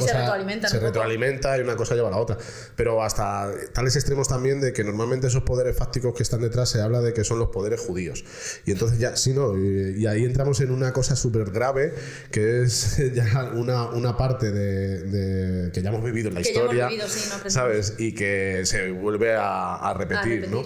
se 0.69 0.79
retroalimenta 0.79 1.57
y 1.57 1.61
una 1.61 1.75
cosa 1.75 1.95
lleva 1.95 2.07
a 2.09 2.11
la 2.11 2.17
otra. 2.17 2.37
Pero 2.75 3.03
hasta 3.03 3.51
tales 3.73 3.95
extremos 3.95 4.27
también 4.27 4.61
de 4.61 4.73
que 4.73 4.83
normalmente 4.83 5.27
esos 5.27 5.43
poderes 5.43 5.75
fácticos 5.75 6.13
que 6.15 6.23
están 6.23 6.41
detrás 6.41 6.69
se 6.69 6.81
habla 6.81 7.01
de 7.01 7.13
que 7.13 7.23
son 7.23 7.39
los 7.39 7.49
poderes 7.49 7.79
judíos. 7.79 8.23
Y 8.65 8.71
entonces 8.71 8.99
ya, 8.99 9.15
sí, 9.15 9.33
no, 9.33 9.57
y, 9.57 10.01
y 10.01 10.07
ahí 10.07 10.23
entramos 10.25 10.59
en 10.61 10.71
una 10.71 10.93
cosa 10.93 11.15
súper 11.15 11.51
grave 11.51 11.93
que 12.31 12.63
es 12.63 12.97
ya 13.13 13.51
una, 13.55 13.89
una 13.89 14.15
parte 14.17 14.51
de, 14.51 15.03
de- 15.03 15.71
que 15.71 15.81
ya 15.81 15.89
hemos 15.89 16.03
vivido 16.03 16.29
en 16.29 16.35
la 16.35 16.41
Que 16.41 16.53
ya 16.53 16.59
hemos 16.59 16.63
historia, 16.65 16.87
vivido, 16.87 17.07
sí, 17.07 17.19
no 17.29 17.35
aprendemos. 17.35 17.53
¿sabes? 17.53 17.93
Y 17.97 18.13
que 18.13 18.61
se 18.65 18.91
vuelve 18.91 19.35
a, 19.35 19.75
a 19.75 19.89
a 19.89 19.93
repetir, 19.95 20.47
¿no? 20.49 20.63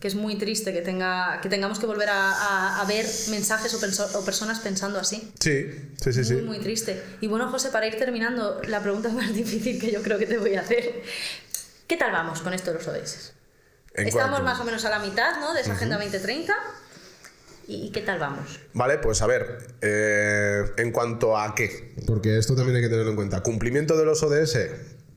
Que 0.00 0.06
es 0.08 0.14
muy 0.14 0.36
triste 0.38 0.72
que, 0.72 0.80
tenga, 0.80 1.40
que 1.42 1.48
tengamos 1.48 1.78
que 1.80 1.86
volver 1.86 2.08
a, 2.08 2.30
a- 2.32 2.80
a 2.80 2.84
ver 2.84 3.04
mensajes 3.30 3.72
o, 3.74 3.80
penso- 3.80 4.08
o 4.14 4.24
personas 4.24 4.60
pensando 4.60 4.98
así. 5.00 5.32
Sí, 5.40 5.66
sí, 6.00 6.12
sí, 6.12 6.24
sí. 6.24 6.34
Muy, 6.34 6.42
muy 6.42 6.58
triste. 6.60 7.02
Y 7.20 7.26
bueno, 7.26 7.50
José, 7.50 7.70
para 7.70 7.86
ir 7.88 7.96
terminando, 7.98 8.60
la 8.68 8.80
pregunta 8.82 9.08
más 9.12 9.34
difícil 9.34 9.80
que 9.80 9.90
yo 9.90 10.00
creo 10.02 10.18
que 10.18 10.26
te 10.26 10.38
voy 10.38 10.54
a 10.54 10.60
hacer. 10.60 11.02
¿Qué 11.88 11.96
tal 11.96 12.12
vamos 12.12 12.40
con 12.42 12.52
esto 12.54 12.70
de 12.72 12.78
los 12.78 12.86
ODS? 12.86 13.32
¿En 13.94 14.06
Estamos 14.06 14.42
más 14.42 14.60
o 14.60 14.64
menos 14.64 14.84
a 14.84 14.90
la 14.90 15.00
mitad 15.00 15.40
¿no? 15.40 15.52
de 15.54 15.62
esa 15.62 15.72
Agenda 15.72 15.96
2030. 15.96 16.54
¿Y 17.66 17.90
qué 17.90 18.00
tal 18.00 18.18
vamos? 18.18 18.60
Vale, 18.74 18.98
pues 18.98 19.20
a 19.20 19.26
ver, 19.26 19.58
eh, 19.82 20.62
en 20.78 20.90
cuanto 20.92 21.36
a 21.36 21.54
qué, 21.54 21.92
porque 22.06 22.38
esto 22.38 22.54
también 22.54 22.76
hay 22.76 22.82
que 22.82 22.88
tenerlo 22.88 23.10
en 23.10 23.16
cuenta. 23.16 23.42
Cumplimiento 23.42 23.96
de 23.96 24.04
los 24.06 24.22
ODS, 24.22 24.58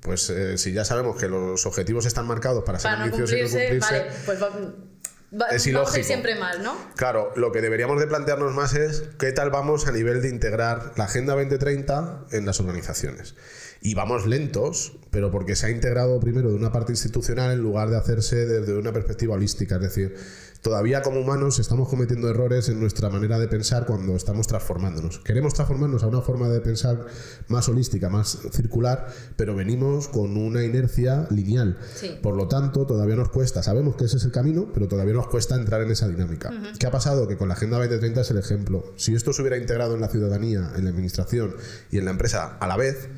pues 0.02 0.30
eh, 0.30 0.58
si 0.58 0.72
ya 0.74 0.84
sabemos 0.86 1.18
que 1.18 1.28
los 1.28 1.66
objetivos 1.66 2.06
están 2.06 2.26
marcados 2.28 2.64
para 2.64 2.80
ser 2.80 2.92
no 2.98 3.04
ambiciosos 3.06 3.36
y 3.38 3.42
no 3.44 3.50
cumplirse, 3.50 3.80
vale, 3.80 4.06
pues 4.26 4.42
va- 4.42 4.50
va- 4.50 4.56
Es 4.56 5.38
vamos 5.38 5.52
a 5.52 5.70
ir 5.70 5.70
ilógico. 5.70 6.04
siempre 6.04 6.36
mal, 6.36 6.64
¿no? 6.64 6.76
Claro, 6.96 7.32
lo 7.36 7.52
que 7.52 7.62
deberíamos 7.62 8.00
de 8.00 8.08
plantearnos 8.08 8.54
más 8.54 8.74
es 8.74 9.04
qué 9.20 9.32
tal 9.32 9.50
vamos 9.52 9.88
a 9.88 9.92
nivel 9.92 10.22
de 10.22 10.30
integrar 10.30 10.94
la 10.98 11.06
Agenda 11.06 11.34
2030 11.36 12.26
en 12.32 12.46
las 12.46 12.60
organizaciones. 12.60 13.36
Y 13.84 13.96
vamos 13.96 14.28
lentos, 14.28 15.00
pero 15.10 15.32
porque 15.32 15.56
se 15.56 15.66
ha 15.66 15.70
integrado 15.72 16.20
primero 16.20 16.50
de 16.50 16.56
una 16.56 16.72
parte 16.72 16.92
institucional 16.92 17.52
en 17.52 17.60
lugar 17.60 17.90
de 17.90 17.98
hacerse 17.98 18.46
desde 18.46 18.78
una 18.78 18.92
perspectiva 18.94 19.34
holística. 19.36 19.76
Es 19.78 19.82
decir, 19.82 20.16
todavía 20.62 21.02
como 21.02 21.20
humanos 21.20 21.60
estamos 21.60 21.90
cometiendo 21.90 22.30
errores 22.30 22.70
en 22.70 22.80
nuestra 22.80 23.10
manera 23.10 23.40
de 23.40 23.48
pensar 23.48 23.86
cuando 23.86 24.16
estamos 24.16 24.48
transformándonos. 24.48 25.20
Queremos 25.20 25.54
transformarnos 25.54 26.04
a 26.04 26.08
una 26.08 26.22
forma 26.22 26.50
de 26.50 26.62
pensar 26.62 27.06
más 27.48 27.68
holística, 27.68 28.10
más 28.10 28.38
circular, 28.52 29.08
pero 29.36 29.56
venimos 29.56 30.08
con 30.08 30.38
una 30.38 30.64
inercia 30.64 31.28
lineal. 31.32 31.78
Sí. 31.96 32.18
Por 32.22 32.36
lo 32.36 32.48
tanto, 32.48 32.86
todavía 32.86 33.16
nos 33.16 33.30
cuesta, 33.30 33.64
sabemos 33.64 33.96
que 33.96 34.06
ese 34.06 34.18
es 34.18 34.24
el 34.24 34.32
camino, 34.32 34.70
pero 34.74 34.88
todavía 34.88 35.14
nos 35.14 35.28
cuesta 35.28 35.56
entrar 35.56 35.82
en 35.82 35.92
esa 35.92 36.08
dinámica. 36.08 36.52
¿Qué 36.80 36.88
ha 36.88 36.92
pasado? 36.92 37.28
Que 37.28 37.38
con 37.38 37.48
la 37.48 37.56
Agenda 37.56 37.78
2030 37.78 38.22
es 38.22 38.32
el 38.32 38.38
ejemplo. 38.38 38.94
Si 38.96 39.16
esto 39.16 39.34
se 39.34 39.42
hubiera 39.42 39.58
integrado 39.58 39.96
en 39.96 40.02
la 40.02 40.10
ciudadanía, 40.10 40.72
en 40.76 40.84
la 40.84 40.92
administración 40.92 41.56
y 41.90 41.98
en 41.98 42.06
la 42.06 42.12
empresa 42.12 42.58
a 42.60 42.68
la 42.68 42.78
vez, 42.78 43.10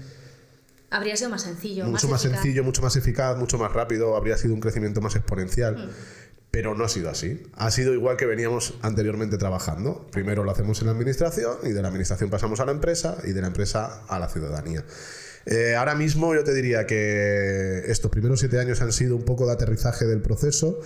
Habría 0.93 1.17
sido 1.17 1.31
más 1.31 1.41
sencillo. 1.41 1.88
mucho 1.88 2.07
más, 2.07 2.21
sencillo, 2.21 2.63
mucho 2.63 2.84
más 2.84 2.95
eficaz, 2.95 3.36
mucho 3.36 3.58
más 3.58 3.73
rápido, 3.73 4.15
habría 4.15 4.38
sido 4.38 4.53
un 4.53 4.60
crecimiento 4.60 5.01
más 5.01 5.15
exponencial. 5.15 5.89
Pero 6.53 6.75
no 6.75 6.85
ha 6.85 6.87
sido 6.87 7.09
así. 7.09 7.41
Ha 7.55 7.71
sido 7.71 7.95
igual 7.95 8.15
que 8.15 8.27
veníamos 8.27 8.75
anteriormente 8.83 9.39
trabajando. 9.39 10.05
Primero 10.11 10.43
lo 10.43 10.51
hacemos 10.51 10.79
en 10.81 10.85
la 10.85 10.91
administración 10.91 11.57
y 11.63 11.69
de 11.69 11.81
la 11.81 11.87
administración 11.87 12.29
pasamos 12.29 12.59
a 12.59 12.65
la 12.65 12.71
empresa 12.71 13.17
y 13.23 13.31
de 13.31 13.41
la 13.41 13.47
empresa 13.47 14.03
a 14.07 14.19
la 14.19 14.29
ciudadanía. 14.29 14.85
Eh, 15.47 15.75
ahora 15.75 15.95
mismo 15.95 16.35
yo 16.35 16.43
te 16.43 16.53
diría 16.53 16.85
que 16.85 17.83
estos 17.87 18.11
primeros 18.11 18.39
siete 18.39 18.59
años 18.59 18.81
han 18.81 18.93
sido 18.93 19.15
un 19.15 19.23
poco 19.23 19.47
de 19.47 19.53
aterrizaje 19.53 20.05
del 20.05 20.21
proceso. 20.21 20.79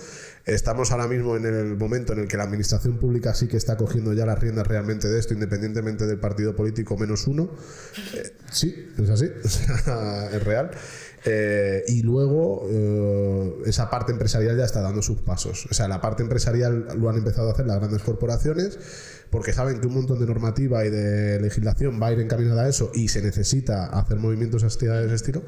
Estamos 0.46 0.90
ahora 0.90 1.06
mismo 1.06 1.36
en 1.36 1.44
el 1.44 1.76
momento 1.76 2.14
en 2.14 2.20
el 2.20 2.28
que 2.28 2.38
la 2.38 2.44
administración 2.44 2.98
pública 2.98 3.34
sí 3.34 3.46
que 3.46 3.58
está 3.58 3.76
cogiendo 3.76 4.14
ya 4.14 4.24
las 4.24 4.38
riendas 4.38 4.66
realmente 4.66 5.06
de 5.06 5.18
esto, 5.18 5.34
independientemente 5.34 6.06
del 6.06 6.18
partido 6.18 6.56
político 6.56 6.96
menos 6.96 7.26
uno. 7.26 7.50
Eh, 8.14 8.32
sí, 8.50 8.88
es 8.96 9.10
así, 9.10 9.30
es 9.44 10.44
real. 10.44 10.70
Eh, 11.24 11.84
y 11.88 12.02
luego 12.02 12.66
eh, 12.68 13.62
esa 13.66 13.90
parte 13.90 14.12
empresarial 14.12 14.56
ya 14.56 14.64
está 14.64 14.80
dando 14.80 15.02
sus 15.02 15.18
pasos. 15.18 15.66
O 15.70 15.74
sea, 15.74 15.88
la 15.88 16.00
parte 16.00 16.22
empresarial 16.22 16.88
lo 16.96 17.08
han 17.08 17.16
empezado 17.16 17.48
a 17.48 17.52
hacer 17.52 17.66
las 17.66 17.78
grandes 17.78 18.02
corporaciones 18.02 18.78
porque 19.30 19.52
saben 19.52 19.80
que 19.80 19.86
un 19.86 19.94
montón 19.94 20.18
de 20.18 20.26
normativa 20.26 20.84
y 20.84 20.90
de 20.90 21.40
legislación 21.40 22.00
va 22.02 22.08
a 22.08 22.12
ir 22.12 22.20
encaminada 22.20 22.62
a 22.64 22.68
eso 22.68 22.90
y 22.94 23.08
se 23.08 23.22
necesita 23.22 23.86
hacer 23.86 24.16
movimientos 24.18 24.64
hacia 24.64 25.00
ese 25.02 25.14
estilo. 25.14 25.42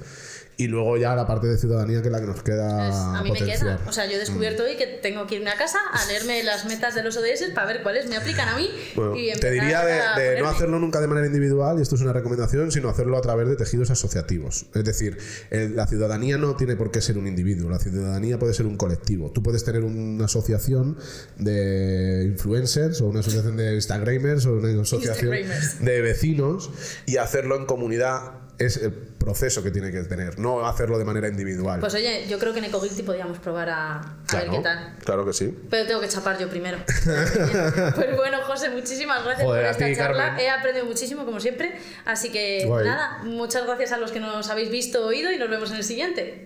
Y 0.57 0.67
luego 0.67 0.99
ya 0.99 1.15
la 1.17 1.27
parte 1.27 1.47
de 1.47 1.57
ciudadanía 1.57 2.03
que 2.03 2.09
es 2.09 2.13
la 2.13 2.21
que 2.21 2.27
nos 2.27 2.43
queda 2.43 2.77
Pues 2.89 2.95
a 2.95 3.23
mí 3.23 3.31
me 3.31 3.39
potenciar. 3.39 3.79
queda. 3.79 3.89
O 3.89 3.93
sea, 3.93 4.05
yo 4.05 4.17
he 4.17 4.19
descubierto 4.19 4.65
hoy 4.65 4.77
que 4.77 4.87
tengo 5.01 5.27
que 5.27 5.37
irme 5.37 5.49
a 5.49 5.57
casa 5.57 5.79
a 5.91 6.07
leerme 6.07 6.43
las 6.43 6.67
metas 6.67 6.95
de 6.95 7.03
los 7.03 7.17
ODS 7.17 7.45
para 7.55 7.67
ver 7.67 7.83
cuáles 7.83 8.07
me 8.11 8.17
aplican 8.19 8.47
a 8.47 8.57
mí. 8.59 8.69
Bueno, 8.95 9.17
y 9.17 9.33
te 9.41 9.51
diría 9.53 9.83
de, 9.83 10.21
de 10.35 10.43
no 10.43 10.49
hacerlo 10.51 10.79
nunca 10.79 11.01
de 11.01 11.07
manera 11.07 11.27
individual, 11.29 11.79
y 11.79 11.83
esto 11.83 11.95
es 11.95 12.03
una 12.03 12.13
recomendación, 12.13 12.71
sino 12.73 12.91
hacerlo 12.91 13.17
a 13.17 13.23
través 13.23 13.49
de 13.49 13.57
tejidos 13.57 13.91
asociativos. 13.91 14.67
Es 14.75 14.85
decir, 14.85 15.17
el- 15.49 15.77
la 15.77 15.87
ciudadanía 15.87 16.37
no 16.37 16.55
tiene 16.57 16.77
por 16.77 16.91
qué 16.91 17.01
ser 17.01 17.17
un 17.17 17.27
individuo, 17.27 17.71
la 17.71 17.79
ciudadanía 17.79 18.39
puede 18.39 18.53
ser 18.53 18.67
un 18.67 18.77
colectivo. 18.77 19.31
Tú 19.31 19.43
puedes 19.43 19.65
tener 19.65 19.83
una 19.83 20.27
asociación 20.27 20.99
de 21.39 22.25
influencers 22.27 23.01
o 23.01 23.07
una 23.07 23.21
asociación 23.21 23.57
de 23.57 23.70
Instagramers 23.75 24.47
o 24.47 24.55
una 24.55 24.83
asociación 24.83 25.37
de 25.81 26.01
vecinos 26.01 26.71
y 27.07 27.17
hacerlo 27.17 27.57
en 27.57 27.67
comunidad 27.67 28.33
es 28.61 28.77
el 28.77 28.93
proceso 28.93 29.63
que 29.63 29.71
tiene 29.71 29.91
que 29.91 30.03
tener, 30.03 30.39
no 30.39 30.67
hacerlo 30.67 30.99
de 30.99 31.05
manera 31.07 31.29
individual. 31.29 31.81
Pues 31.81 31.95
oye, 31.95 32.27
yo 32.29 32.39
creo 32.39 32.53
que 32.53 32.59
en 32.59 32.67
Ecogilty 32.67 33.03
podríamos 33.03 33.39
probar 33.39 33.71
a, 33.71 33.97
a 34.01 34.17
claro, 34.27 34.51
ver 34.53 34.61
qué 34.61 34.63
tal. 34.65 34.97
claro 35.03 35.25
que 35.25 35.33
sí. 35.33 35.59
Pero 35.71 35.87
tengo 35.87 36.01
que 36.01 36.09
chapar 36.09 36.39
yo 36.39 36.49
primero. 36.51 36.77
pues 37.95 38.17
bueno, 38.17 38.43
José, 38.43 38.69
muchísimas 38.69 39.25
gracias 39.25 39.47
Joder, 39.47 39.63
por 39.65 39.71
esta 39.71 39.87
ti, 39.87 39.97
charla. 39.97 40.25
Carmen. 40.27 40.45
He 40.45 40.51
aprendido 40.51 40.85
muchísimo, 40.85 41.25
como 41.25 41.41
siempre. 41.41 41.73
Así 42.05 42.31
que 42.31 42.65
Guay. 42.67 42.85
nada, 42.85 43.21
muchas 43.25 43.65
gracias 43.65 43.93
a 43.93 43.97
los 43.97 44.13
que 44.13 44.21
nos 44.21 44.51
habéis 44.51 44.71
visto, 44.71 45.07
oído 45.07 45.33
y 45.33 45.39
nos 45.39 45.49
vemos 45.49 45.71
en 45.71 45.77
el 45.77 45.85
siguiente. 45.85 46.39